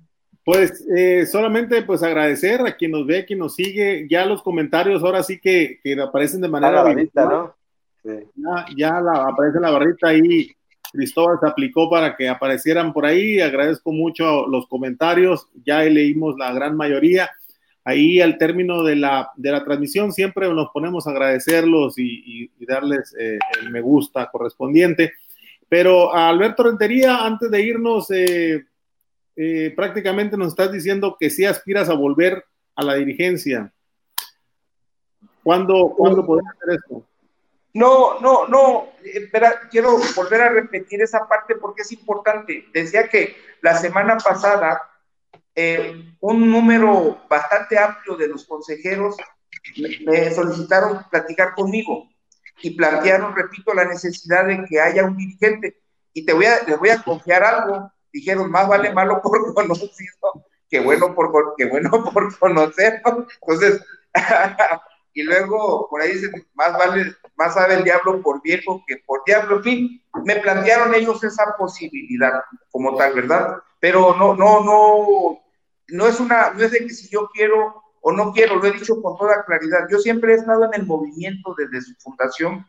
[0.43, 5.03] Pues eh, solamente pues agradecer a quien nos ve, quien nos sigue, ya los comentarios
[5.05, 6.77] ahora sí que, que aparecen de manera...
[6.77, 7.60] la barrita, ¿no?
[8.03, 8.11] Sí.
[8.77, 10.51] Ya, la, aparece la barrita ahí,
[10.93, 16.53] Cristóbal se aplicó para que aparecieran por ahí, agradezco mucho los comentarios, ya leímos la
[16.53, 17.31] gran mayoría
[17.85, 23.15] ahí al término de la, de la transmisión siempre nos ponemos a agradecerlos y, darles
[23.19, 25.13] eh, el me gusta correspondiente.
[25.69, 28.65] Pero Alberto Rentería, antes de irnos, eh,
[29.37, 32.45] eh, prácticamente nos estás diciendo que si aspiras a volver
[32.75, 33.73] a la dirigencia.
[35.43, 37.07] ¿Cuándo, ¿cuándo podemos hacer esto?
[37.73, 42.67] No, no, no, espera, quiero volver a repetir esa parte porque es importante.
[42.73, 44.81] Decía que la semana pasada
[45.55, 49.17] eh, un número bastante amplio de los consejeros
[50.05, 52.09] me solicitaron platicar conmigo
[52.63, 55.81] y plantearon, repito, la necesidad de que haya un dirigente.
[56.13, 57.93] Y te voy a, les voy a confiar algo.
[58.13, 63.03] Dijeron, más vale malo por conocido que bueno por, que bueno por conocer.
[63.05, 63.85] Entonces,
[65.13, 69.23] y luego por ahí dicen, más vale, más sabe el diablo por viejo que por
[69.25, 69.57] diablo.
[69.57, 73.57] En fin, me plantearon ellos esa posibilidad como tal, ¿verdad?
[73.81, 75.41] Pero no, no, no,
[75.89, 78.73] no es una, no es de que si yo quiero o no quiero, lo he
[78.73, 79.87] dicho con toda claridad.
[79.91, 82.67] Yo siempre he estado en el movimiento desde su fundación.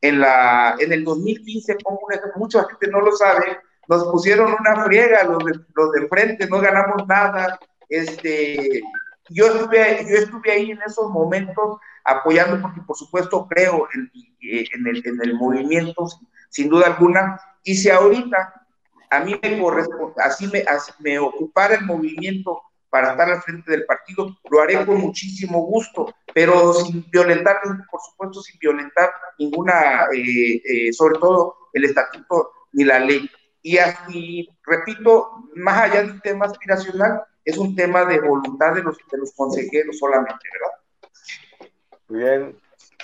[0.00, 2.00] En, la, en el 2015, como
[2.36, 6.60] mucha gente no lo sabe, nos pusieron una friega los de, los de frente, no
[6.60, 7.58] ganamos nada.
[7.88, 8.82] Este,
[9.30, 14.10] yo, estuve, yo estuve ahí en esos momentos apoyando, porque por supuesto creo en,
[14.40, 16.06] en, el, en el movimiento,
[16.50, 17.40] sin duda alguna.
[17.62, 18.66] Y si ahorita
[19.10, 20.64] a mí me corresponde, así me,
[21.00, 26.14] me ocupara el movimiento para estar al frente del partido, lo haré con muchísimo gusto,
[26.32, 27.60] pero sin violentar,
[27.90, 33.28] por supuesto, sin violentar ninguna, eh, eh, sobre todo el estatuto ni la ley.
[33.62, 38.96] Y así, repito, más allá del tema aspiracional, es un tema de voluntad de los,
[39.10, 41.70] de los consejeros solamente, ¿verdad?
[42.08, 42.56] Muy bien.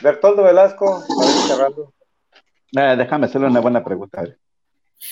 [0.02, 1.02] Bertoldo Velasco,
[1.46, 1.92] cerrando.
[2.76, 4.24] Eh, déjame hacerle una buena pregunta.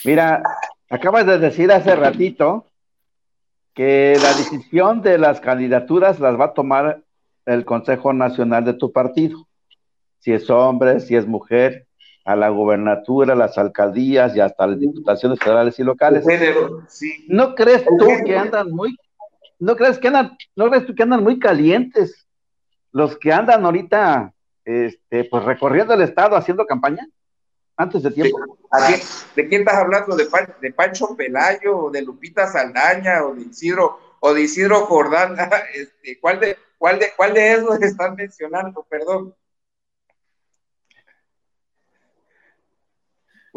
[0.05, 0.43] Mira,
[0.91, 2.65] Acabas de decir hace ratito
[3.75, 7.03] que la decisión de las candidaturas las va a tomar
[7.45, 9.47] el Consejo Nacional de tu partido.
[10.19, 11.87] Si es hombre, si es mujer,
[12.25, 16.25] a la gubernatura, las alcaldías y hasta las diputaciones federales y locales.
[17.29, 18.97] ¿No crees tú que andan muy,
[19.59, 22.27] no crees que andan, no crees tú que andan muy calientes
[22.93, 24.33] los que andan ahorita,
[24.65, 27.07] este, pues recorriendo el estado haciendo campaña?
[27.79, 28.39] antes de tiempo.
[29.35, 30.17] ¿De, quién estás hablando?
[30.17, 30.29] ¿De,
[30.61, 35.37] ¿De, Pancho Pelayo, o de Lupita Saldaña, o de Isidro, o de Isidro Jordán?
[35.75, 38.85] Este, ¿cuál, de, cuál, de, ¿Cuál de esos están mencionando?
[38.91, 39.35] Perdón.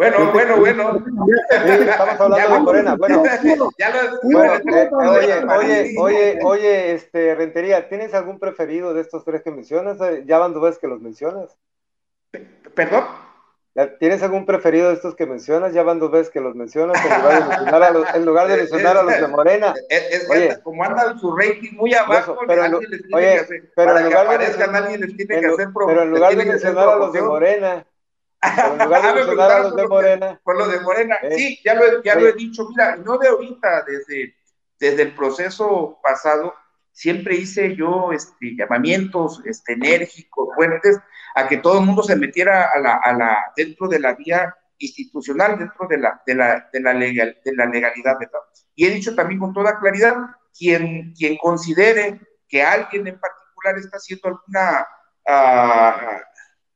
[0.02, 1.06] Bueno, bueno, bueno.
[1.52, 2.96] estamos hablando de Morena.
[2.98, 3.24] Bueno,
[3.78, 9.52] ya lo, oye, oye, oye, oye, este, Rentería, ¿tienes algún preferido de estos tres que
[9.52, 10.02] mencionas?
[10.02, 11.56] Eh, ya van dos veces que los mencionas.
[12.74, 13.04] ¿Perdón?
[14.00, 15.72] ¿Tienes algún preferido de estos que mencionas?
[15.72, 18.48] Ya van dos veces que los mencionas en lugar de mencionar a los, en lugar
[18.48, 19.74] de, mencionar a los de Morena.
[19.88, 23.46] Es, oye, como andan su rating muy abajo, pero, en, oye,
[23.76, 24.46] pero en lugar de
[25.86, 27.86] pero en lugar de mencionar a los de Morena,
[28.42, 30.42] en lugar de mencionar a los de Morena.
[30.44, 33.18] Por los de Morena, eh, sí, ya lo, he, ya lo he dicho, mira, no
[33.18, 34.36] de ahorita, desde,
[34.80, 36.54] desde el proceso pasado,
[36.92, 41.00] siempre hice yo este, llamamientos este, enérgicos, fuertes,
[41.36, 44.56] a que todo el mundo se metiera a la, a la, dentro de la vía
[44.78, 48.18] institucional, dentro de la, de la, de la, legal, de la legalidad.
[48.20, 48.40] ¿verdad?
[48.76, 50.16] Y he dicho también con toda claridad,
[50.58, 54.88] quien, quien considere que alguien en particular está haciendo alguna,
[55.28, 56.20] uh,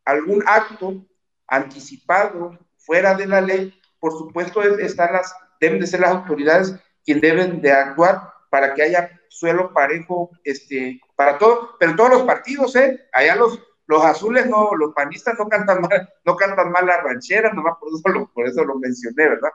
[0.05, 1.05] algún acto
[1.47, 7.21] anticipado fuera de la ley, por supuesto están las, deben de ser las autoridades quien
[7.21, 12.75] deben de actuar para que haya suelo parejo este, para todo, pero todos los partidos,
[12.75, 13.07] ¿eh?
[13.11, 17.53] Allá los, los azules no, los panistas no cantan mal, no cantan mal las rancheras,
[17.53, 19.49] nomás por eso, lo, por eso lo mencioné, ¿verdad?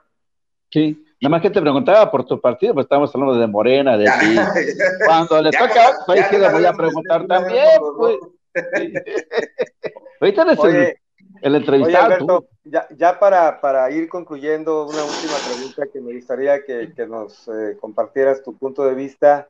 [0.70, 4.04] Sí, nada más que te preguntaba por tu partido, pues estamos hablando de Morena, de
[4.04, 4.36] ti.
[5.06, 7.66] Cuando le toca, pues sí le voy a preguntar también,
[7.96, 8.16] pues.
[10.20, 10.98] Ahorita el,
[11.42, 12.46] el entrevistado.
[12.64, 17.48] ya, ya para, para, ir concluyendo, una última pregunta que me gustaría que, que nos
[17.48, 19.48] eh, compartieras tu punto de vista.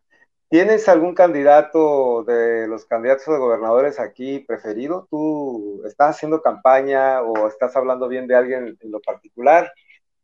[0.49, 5.07] ¿Tienes algún candidato de los candidatos de gobernadores aquí preferido?
[5.09, 9.73] ¿Tú estás haciendo campaña o estás hablando bien de alguien en lo particular?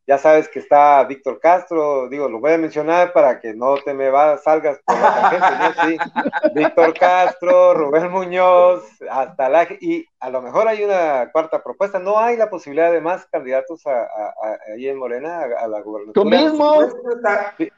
[0.06, 3.92] Ya sabes que está Víctor Castro, digo, lo voy a mencionar para que no te
[3.92, 5.88] me va, salgas por la gente, ¿no?
[5.88, 6.50] Sí.
[6.54, 11.98] Víctor Castro, Rubén Muñoz, hasta la y a lo mejor hay una cuarta propuesta.
[11.98, 14.06] No hay la posibilidad de más candidatos a,
[14.72, 16.22] ahí en Morena a, la gobernatura.
[16.22, 16.82] Tú mismo.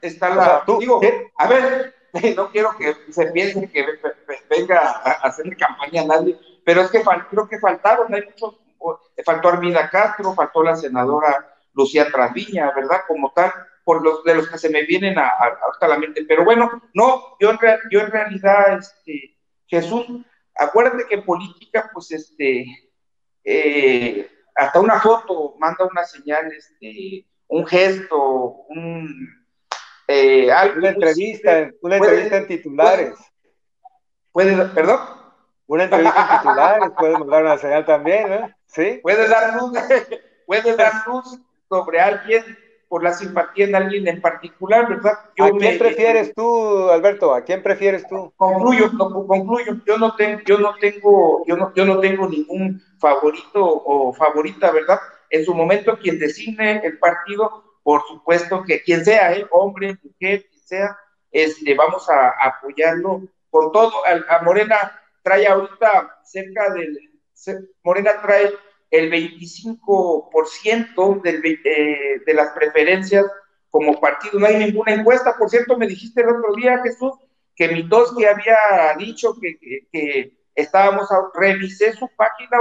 [0.03, 1.01] Está, la, digo,
[1.39, 1.95] a ver,
[2.37, 3.87] no quiero que se piense que
[4.51, 8.59] venga a hacerle campaña a nadie, pero es que creo que faltaron, hay muchos,
[9.25, 13.03] faltó Armida Castro, faltó la senadora Lucía Trasviña, ¿verdad?
[13.07, 13.53] Como tal,
[13.89, 16.23] por los de los que se me vienen a, a, la mente.
[16.29, 17.59] Pero bueno, no, yo en,
[17.91, 19.35] yo en realidad, este,
[19.67, 20.07] Jesús,
[20.55, 22.67] acuérdate que en política, pues, este,
[23.45, 28.19] eh, hasta una foto manda una señal, este, un gesto,
[28.69, 29.47] un,
[30.07, 33.15] eh, una entrevista, una entrevista en titulares.
[34.33, 35.01] Puede, perdón.
[35.67, 38.57] Una entrevista en titulares, puede mandar una señal también, ¿eh?
[38.67, 39.01] Sí.
[39.03, 39.73] Puede dar luz,
[40.47, 42.45] puede dar luz sobre alguien
[42.89, 45.13] por la simpatía en alguien en particular, ¿verdad?
[45.39, 47.35] ¿A quién prefieres tú, Alberto?
[47.35, 48.33] ¿A quién prefieres tú?
[48.37, 49.77] Concluyo, concluyo.
[49.87, 54.71] Yo no tengo, yo no tengo, yo no, yo no tengo ningún favorito o favorita,
[54.71, 54.99] ¿verdad?
[55.29, 59.47] En su momento quien designe el partido, por supuesto que quien sea, ¿eh?
[59.51, 60.99] hombre, mujer, quien sea,
[61.31, 63.93] este, vamos a, apoyarlo con todo.
[64.07, 66.99] A, Morena trae ahorita cerca del,
[67.83, 68.51] Morena trae
[68.91, 73.27] el 25% del, eh, de las preferencias
[73.71, 74.39] como partido.
[74.39, 75.37] No hay ninguna encuesta.
[75.37, 77.13] Por cierto, me dijiste el otro día, Jesús,
[77.55, 78.57] que Mitoski había
[78.99, 79.59] dicho que,
[79.93, 82.61] que, estábamos, a, revisé su página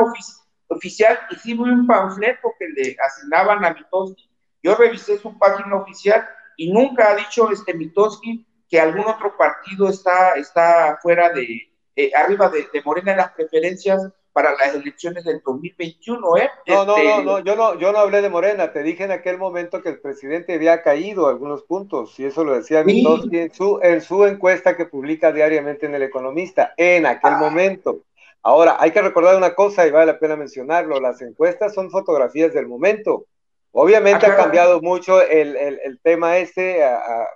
[0.67, 4.30] oficial y sí un panfleto que le asignaban a Mitoski.
[4.61, 9.88] Yo revisé su página oficial y nunca ha dicho este Mitoski que algún otro partido
[9.88, 15.23] está, está fuera de, eh, arriba de, de Morena en las preferencias para las elecciones
[15.23, 16.51] del 2021, ¿eh?
[16.67, 19.11] No, no, este, no, no, yo no, yo no hablé de Morena, te dije en
[19.11, 23.79] aquel momento que el presidente había caído algunos puntos, y eso lo decía en su,
[23.81, 27.39] en su encuesta que publica diariamente en El Economista, en aquel ah.
[27.39, 28.03] momento.
[28.43, 32.53] Ahora, hay que recordar una cosa y vale la pena mencionarlo, las encuestas son fotografías
[32.53, 33.25] del momento.
[33.71, 36.83] Obviamente ha cambiado mucho el, el, el tema este,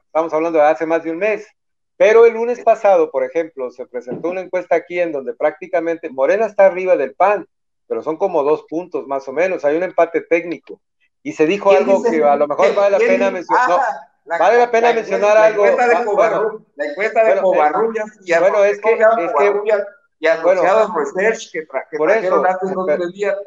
[0.05, 1.47] estamos hablando de hace más de un mes,
[2.01, 6.47] pero el lunes pasado, por ejemplo, se presentó una encuesta aquí en donde prácticamente Morena
[6.47, 7.47] está arriba del PAN,
[7.85, 10.81] pero son como dos puntos más o menos, hay un empate técnico.
[11.21, 13.69] Y se dijo algo que a lo mejor vale la pena mencionar.
[13.69, 15.63] Ah, vale la pena mencionar algo.
[15.63, 19.53] Encuesta de bueno, la encuesta de Covarrubias y bueno, es que, es que
[20.21, 23.37] y asociados Research que, tra que por eso, hace dos tres días.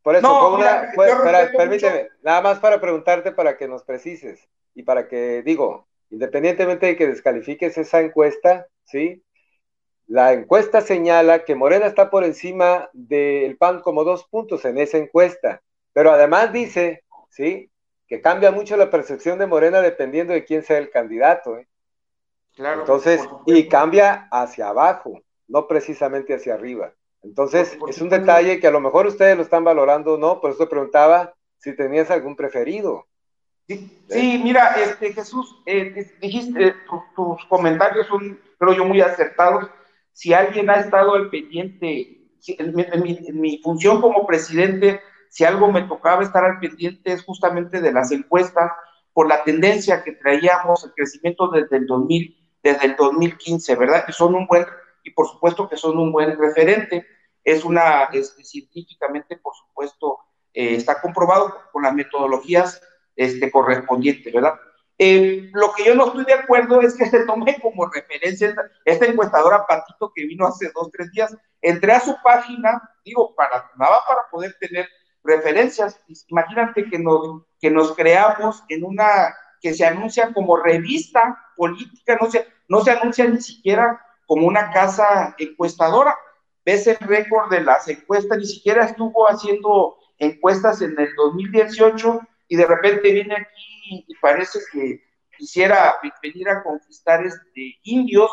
[0.00, 1.10] Por eso, no, una, fue,
[1.54, 6.96] permíteme, nada más para preguntarte para que nos precises y para que, digo, Independientemente de
[6.96, 9.22] que descalifiques esa encuesta, ¿sí?
[10.06, 14.96] La encuesta señala que Morena está por encima del PAN como dos puntos en esa
[14.96, 17.70] encuesta, pero además dice, ¿sí?
[18.06, 21.68] Que cambia mucho la percepción de Morena dependiendo de quién sea el candidato, ¿eh?
[22.54, 22.80] Claro.
[22.80, 26.92] Entonces, y cambia hacia abajo, no precisamente hacia arriba.
[27.22, 30.40] Entonces, es un detalle que a lo mejor ustedes lo están valorando, ¿no?
[30.40, 33.06] Por eso preguntaba si tenías algún preferido.
[33.68, 36.74] Sí, mira, este, Jesús, eh, dijiste,
[37.14, 39.68] tus comentarios son, creo yo, muy acertados.
[40.12, 43.02] Si alguien ha estado al pendiente, en,
[43.40, 48.10] mi, función como presidente, si algo me tocaba estar al pendiente es justamente de las
[48.10, 48.72] encuestas,
[49.12, 54.04] por la tendencia que traíamos, el crecimiento desde el 2000, desde el 2015, ¿verdad?
[54.08, 54.64] Y son un buen,
[55.04, 57.06] y por supuesto que son un buen referente.
[57.44, 60.20] Es una, este, científicamente, por supuesto,
[60.54, 62.80] eh, está comprobado con las metodologías
[63.18, 64.54] este, correspondiente, ¿verdad?
[64.96, 68.54] Eh, lo que yo no estoy de acuerdo es que se tome como referencia
[68.84, 71.36] esta, encuestadora Patito que vino hace dos, tres días.
[71.60, 74.88] Entré a su página, digo, para nada para poder tener
[75.24, 76.00] referencias.
[76.28, 82.30] Imagínate que nos, que nos creamos en una que se anuncia como revista política, no
[82.30, 86.16] se, no se anuncia ni siquiera como una casa encuestadora.
[86.64, 92.56] Ves el récord de las encuestas, ni siquiera estuvo haciendo encuestas en el 2018 y
[92.56, 95.02] de repente viene aquí y parece que
[95.36, 98.30] quisiera venir a conquistar este, indios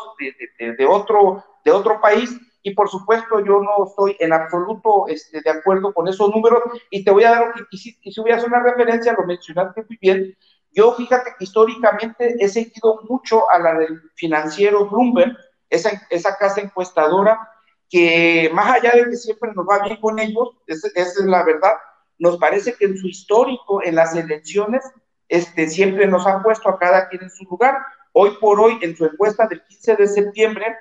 [0.58, 2.36] de, otro, de otro país.
[2.62, 6.62] Y por supuesto yo no estoy en absoluto este, de acuerdo con esos números.
[6.90, 10.36] Y te voy a dar, y, si, y una referencia, lo mencionaste muy bien,
[10.72, 15.36] yo fíjate que históricamente he seguido mucho a la del financiero Bloomberg,
[15.70, 17.48] esa casa encuestadora,
[17.88, 21.72] que más allá de que siempre nos va bien con ellos, esa es la verdad,
[22.18, 24.82] nos parece que en su histórico, en las elecciones,
[25.28, 27.78] este, siempre nos han puesto a cada quien en su lugar.
[28.12, 30.76] Hoy por hoy, en su encuesta del 15 de septiembre,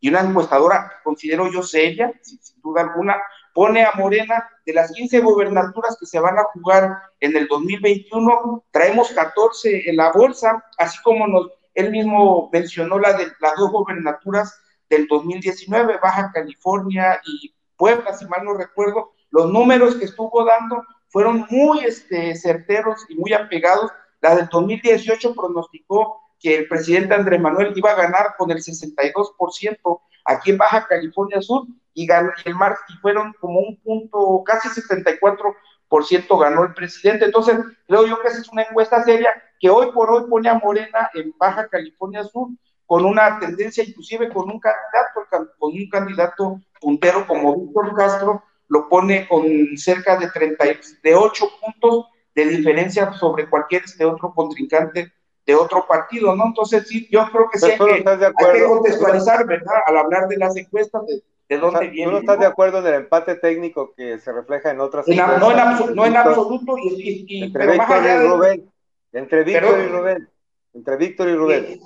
[0.00, 3.16] y una encuestadora, considero yo seria, sin, duda alguna,
[3.54, 8.64] pone a Morena de las 15 gobernaturas que se van a jugar en el 2021,
[8.70, 13.70] traemos 14 en la bolsa, así como nos, él mismo mencionó la de las dos
[13.70, 20.44] gobernaturas del 2019, Baja California y Puebla, si mal no recuerdo, los números que estuvo
[20.44, 23.90] dando fueron muy este, certeros y muy apegados.
[24.20, 30.00] La del 2018 pronosticó que el presidente Andrés Manuel iba a ganar con el 62%
[30.24, 34.68] aquí en Baja California Sur y, ganó, el mar, y fueron como un punto, casi
[34.68, 37.24] 74% ganó el presidente.
[37.24, 40.54] Entonces, creo yo que esa es una encuesta seria que hoy por hoy pone a
[40.54, 42.48] Morena en Baja California Sur
[42.86, 48.88] con una tendencia, inclusive con un candidato, con un candidato puntero como Víctor Castro, lo
[48.88, 49.44] pone con
[49.76, 55.12] cerca de 38 puntos de diferencia sobre cualquier este otro contrincante
[55.44, 56.46] de otro partido, ¿no?
[56.46, 59.74] Entonces, sí, yo creo que sí hay que, contextualizar, ¿verdad?
[59.86, 62.06] Al hablar de las encuestas, de, de dónde viene.
[62.06, 65.16] ¿Tú no estás de acuerdo en el empate técnico que se refleja en otras en,
[65.16, 68.70] no, en no, en absoluto, y, y, entre Víctor y Rubén,
[69.12, 70.28] entre Víctor y Rubén,
[70.74, 71.80] entre Víctor y Rubén.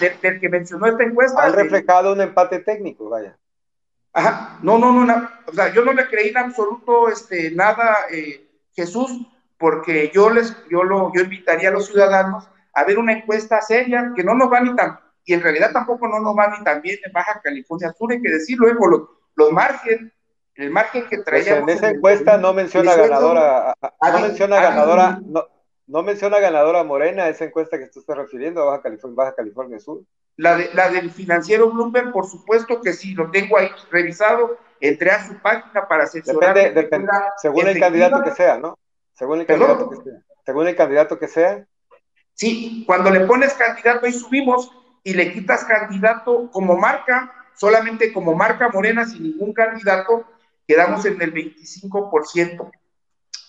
[0.00, 1.44] Del, que mencionó esta encuesta.
[1.44, 3.36] Han reflejado un empate técnico, vaya.
[4.12, 8.48] Ajá, no, no, no, o sea, yo no le creí en absoluto este, nada, eh,
[8.74, 9.26] Jesús,
[9.58, 14.12] porque yo les, yo lo, yo invitaría a los ciudadanos a ver una encuesta seria,
[14.16, 16.80] que no nos va ni tan, y en realidad tampoco no nos va ni tan
[16.80, 19.02] bien en Baja California Sur, hay que decirlo, luego los,
[19.36, 20.12] los margen,
[20.54, 21.58] el margen que pues traía.
[21.58, 25.44] en esa encuesta no menciona ganadora, no menciona ganadora, no,
[25.88, 29.80] no menciona ganadora Morena, esa encuesta que tú estás refiriendo a Baja California, Baja California
[29.80, 30.02] Sur.
[30.36, 35.10] La, de, la del financiero Bloomberg, por supuesto que sí, lo tengo ahí revisado, entré
[35.10, 36.54] a su página para asesorar.
[36.54, 37.08] Depende,
[37.38, 38.78] según el candidato que sea, ¿no?
[39.14, 40.22] Según el candidato que sea.
[40.44, 41.66] Según el candidato que sea,
[42.38, 44.70] Sí, cuando le pones candidato ahí subimos
[45.02, 50.24] y le quitas candidato como marca, solamente como marca morena sin ningún candidato,
[50.64, 52.70] quedamos en el 25%.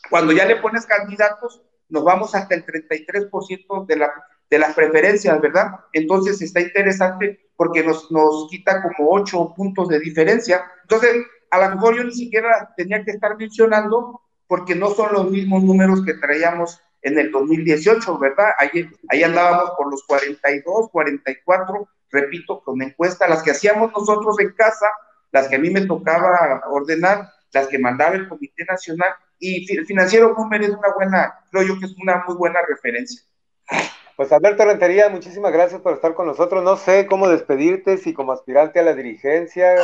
[0.09, 4.11] Cuando ya le pones candidatos, nos vamos hasta el 33% de, la,
[4.49, 5.71] de las preferencias, ¿verdad?
[5.93, 10.63] Entonces está interesante porque nos, nos quita como 8 puntos de diferencia.
[10.83, 15.29] Entonces, a lo mejor yo ni siquiera tenía que estar mencionando porque no son los
[15.29, 18.49] mismos números que traíamos en el 2018, ¿verdad?
[18.57, 24.51] Ahí, ahí andábamos por los 42, 44, repito, con encuesta, las que hacíamos nosotros en
[24.53, 24.87] casa,
[25.31, 29.85] las que a mí me tocaba ordenar, las que mandaba el Comité Nacional, y el
[29.85, 33.21] financiero Boomer es una buena, creo yo que es una muy buena referencia.
[34.19, 36.61] Pues Alberto Rentería, muchísimas gracias por estar con nosotros.
[36.61, 39.75] No sé cómo despedirte, si como aspirante a la dirigencia,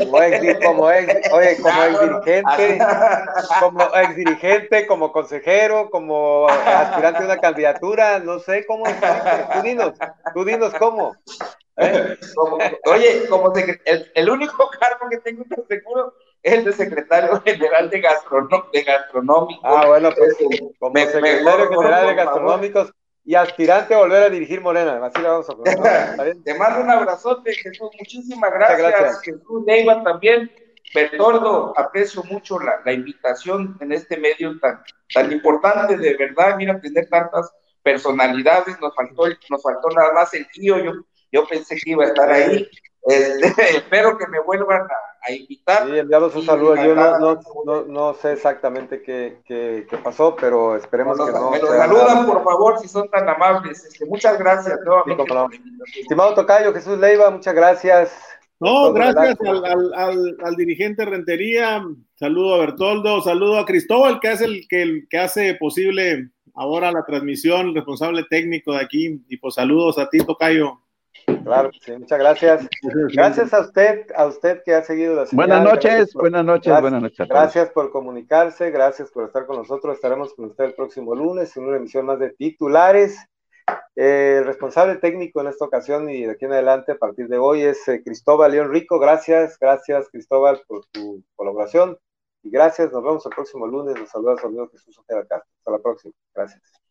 [0.00, 2.78] como ex, como ex, oye, como ex dirigente,
[3.60, 8.84] como ex dirigente, como consejero, como aspirante a una candidatura, no sé cómo.
[8.84, 9.94] Tú dinos,
[10.34, 11.16] tú dinos cómo.
[11.78, 12.18] ¿Eh?
[12.84, 16.12] oye, como el, el, único cargo que tengo seguro
[16.42, 19.64] es el de secretario general de, gastrono, de gastronómicos.
[19.64, 20.36] Ah, bueno, pues
[20.78, 22.92] como secretario general de gastronómicos
[23.24, 25.04] y aspirante a volver a dirigir Morena.
[25.04, 26.36] Así le vamos a poner.
[26.44, 27.90] Te mando un abrazote, Jesús.
[27.98, 29.22] Muchísimas gracias.
[29.22, 30.50] Jesús Neiva también.
[30.94, 34.82] Bertoldo, aprecio mucho la, la, invitación en este medio tan,
[35.14, 36.56] tan importante, de verdad.
[36.56, 37.50] Mira, tener tantas
[37.82, 38.78] personalidades.
[38.80, 40.78] Nos faltó, nos faltó nada más el tío.
[40.78, 40.92] Yo,
[41.30, 42.68] yo pensé que iba a estar ahí.
[43.04, 43.46] Este,
[43.76, 44.82] espero que me vuelvan
[45.26, 45.86] a, invitar.
[45.86, 46.76] Sí, enviados un saludo.
[46.76, 51.50] Yo no, no, no, no, sé exactamente qué, qué, qué, pasó, pero esperemos que no.
[51.50, 53.84] Me lo saludan, por favor, si son tan amables.
[53.84, 54.78] Este, muchas gracias
[55.98, 58.12] Estimado Tocayo, Jesús Leiva, muchas gracias.
[58.60, 61.82] No, gracias al, al, al, al, dirigente Rentería,
[62.14, 66.92] saludo a Bertoldo, saludo a Cristóbal, que es el que, el que hace posible ahora
[66.92, 70.81] la transmisión, responsable técnico de aquí, y pues saludos a ti, Tocayo.
[71.44, 72.68] Claro, sí, muchas gracias.
[72.82, 77.28] Gracias a usted, a usted que ha seguido la Buenas noches, buenas noches, buenas noches.
[77.28, 79.94] Gracias por comunicarse, gracias por estar con nosotros.
[79.94, 83.18] Estaremos con usted el próximo lunes en una emisión más de titulares.
[83.94, 87.38] Eh, el responsable técnico en esta ocasión y de aquí en adelante, a partir de
[87.38, 88.98] hoy, es eh, Cristóbal León Rico.
[88.98, 91.98] Gracias, gracias Cristóbal por tu colaboración
[92.42, 92.92] y gracias.
[92.92, 93.98] Nos vemos el próximo lunes.
[93.98, 96.14] Nos saluda su amigo Jesús Ojeda Hasta la próxima.
[96.34, 96.81] Gracias.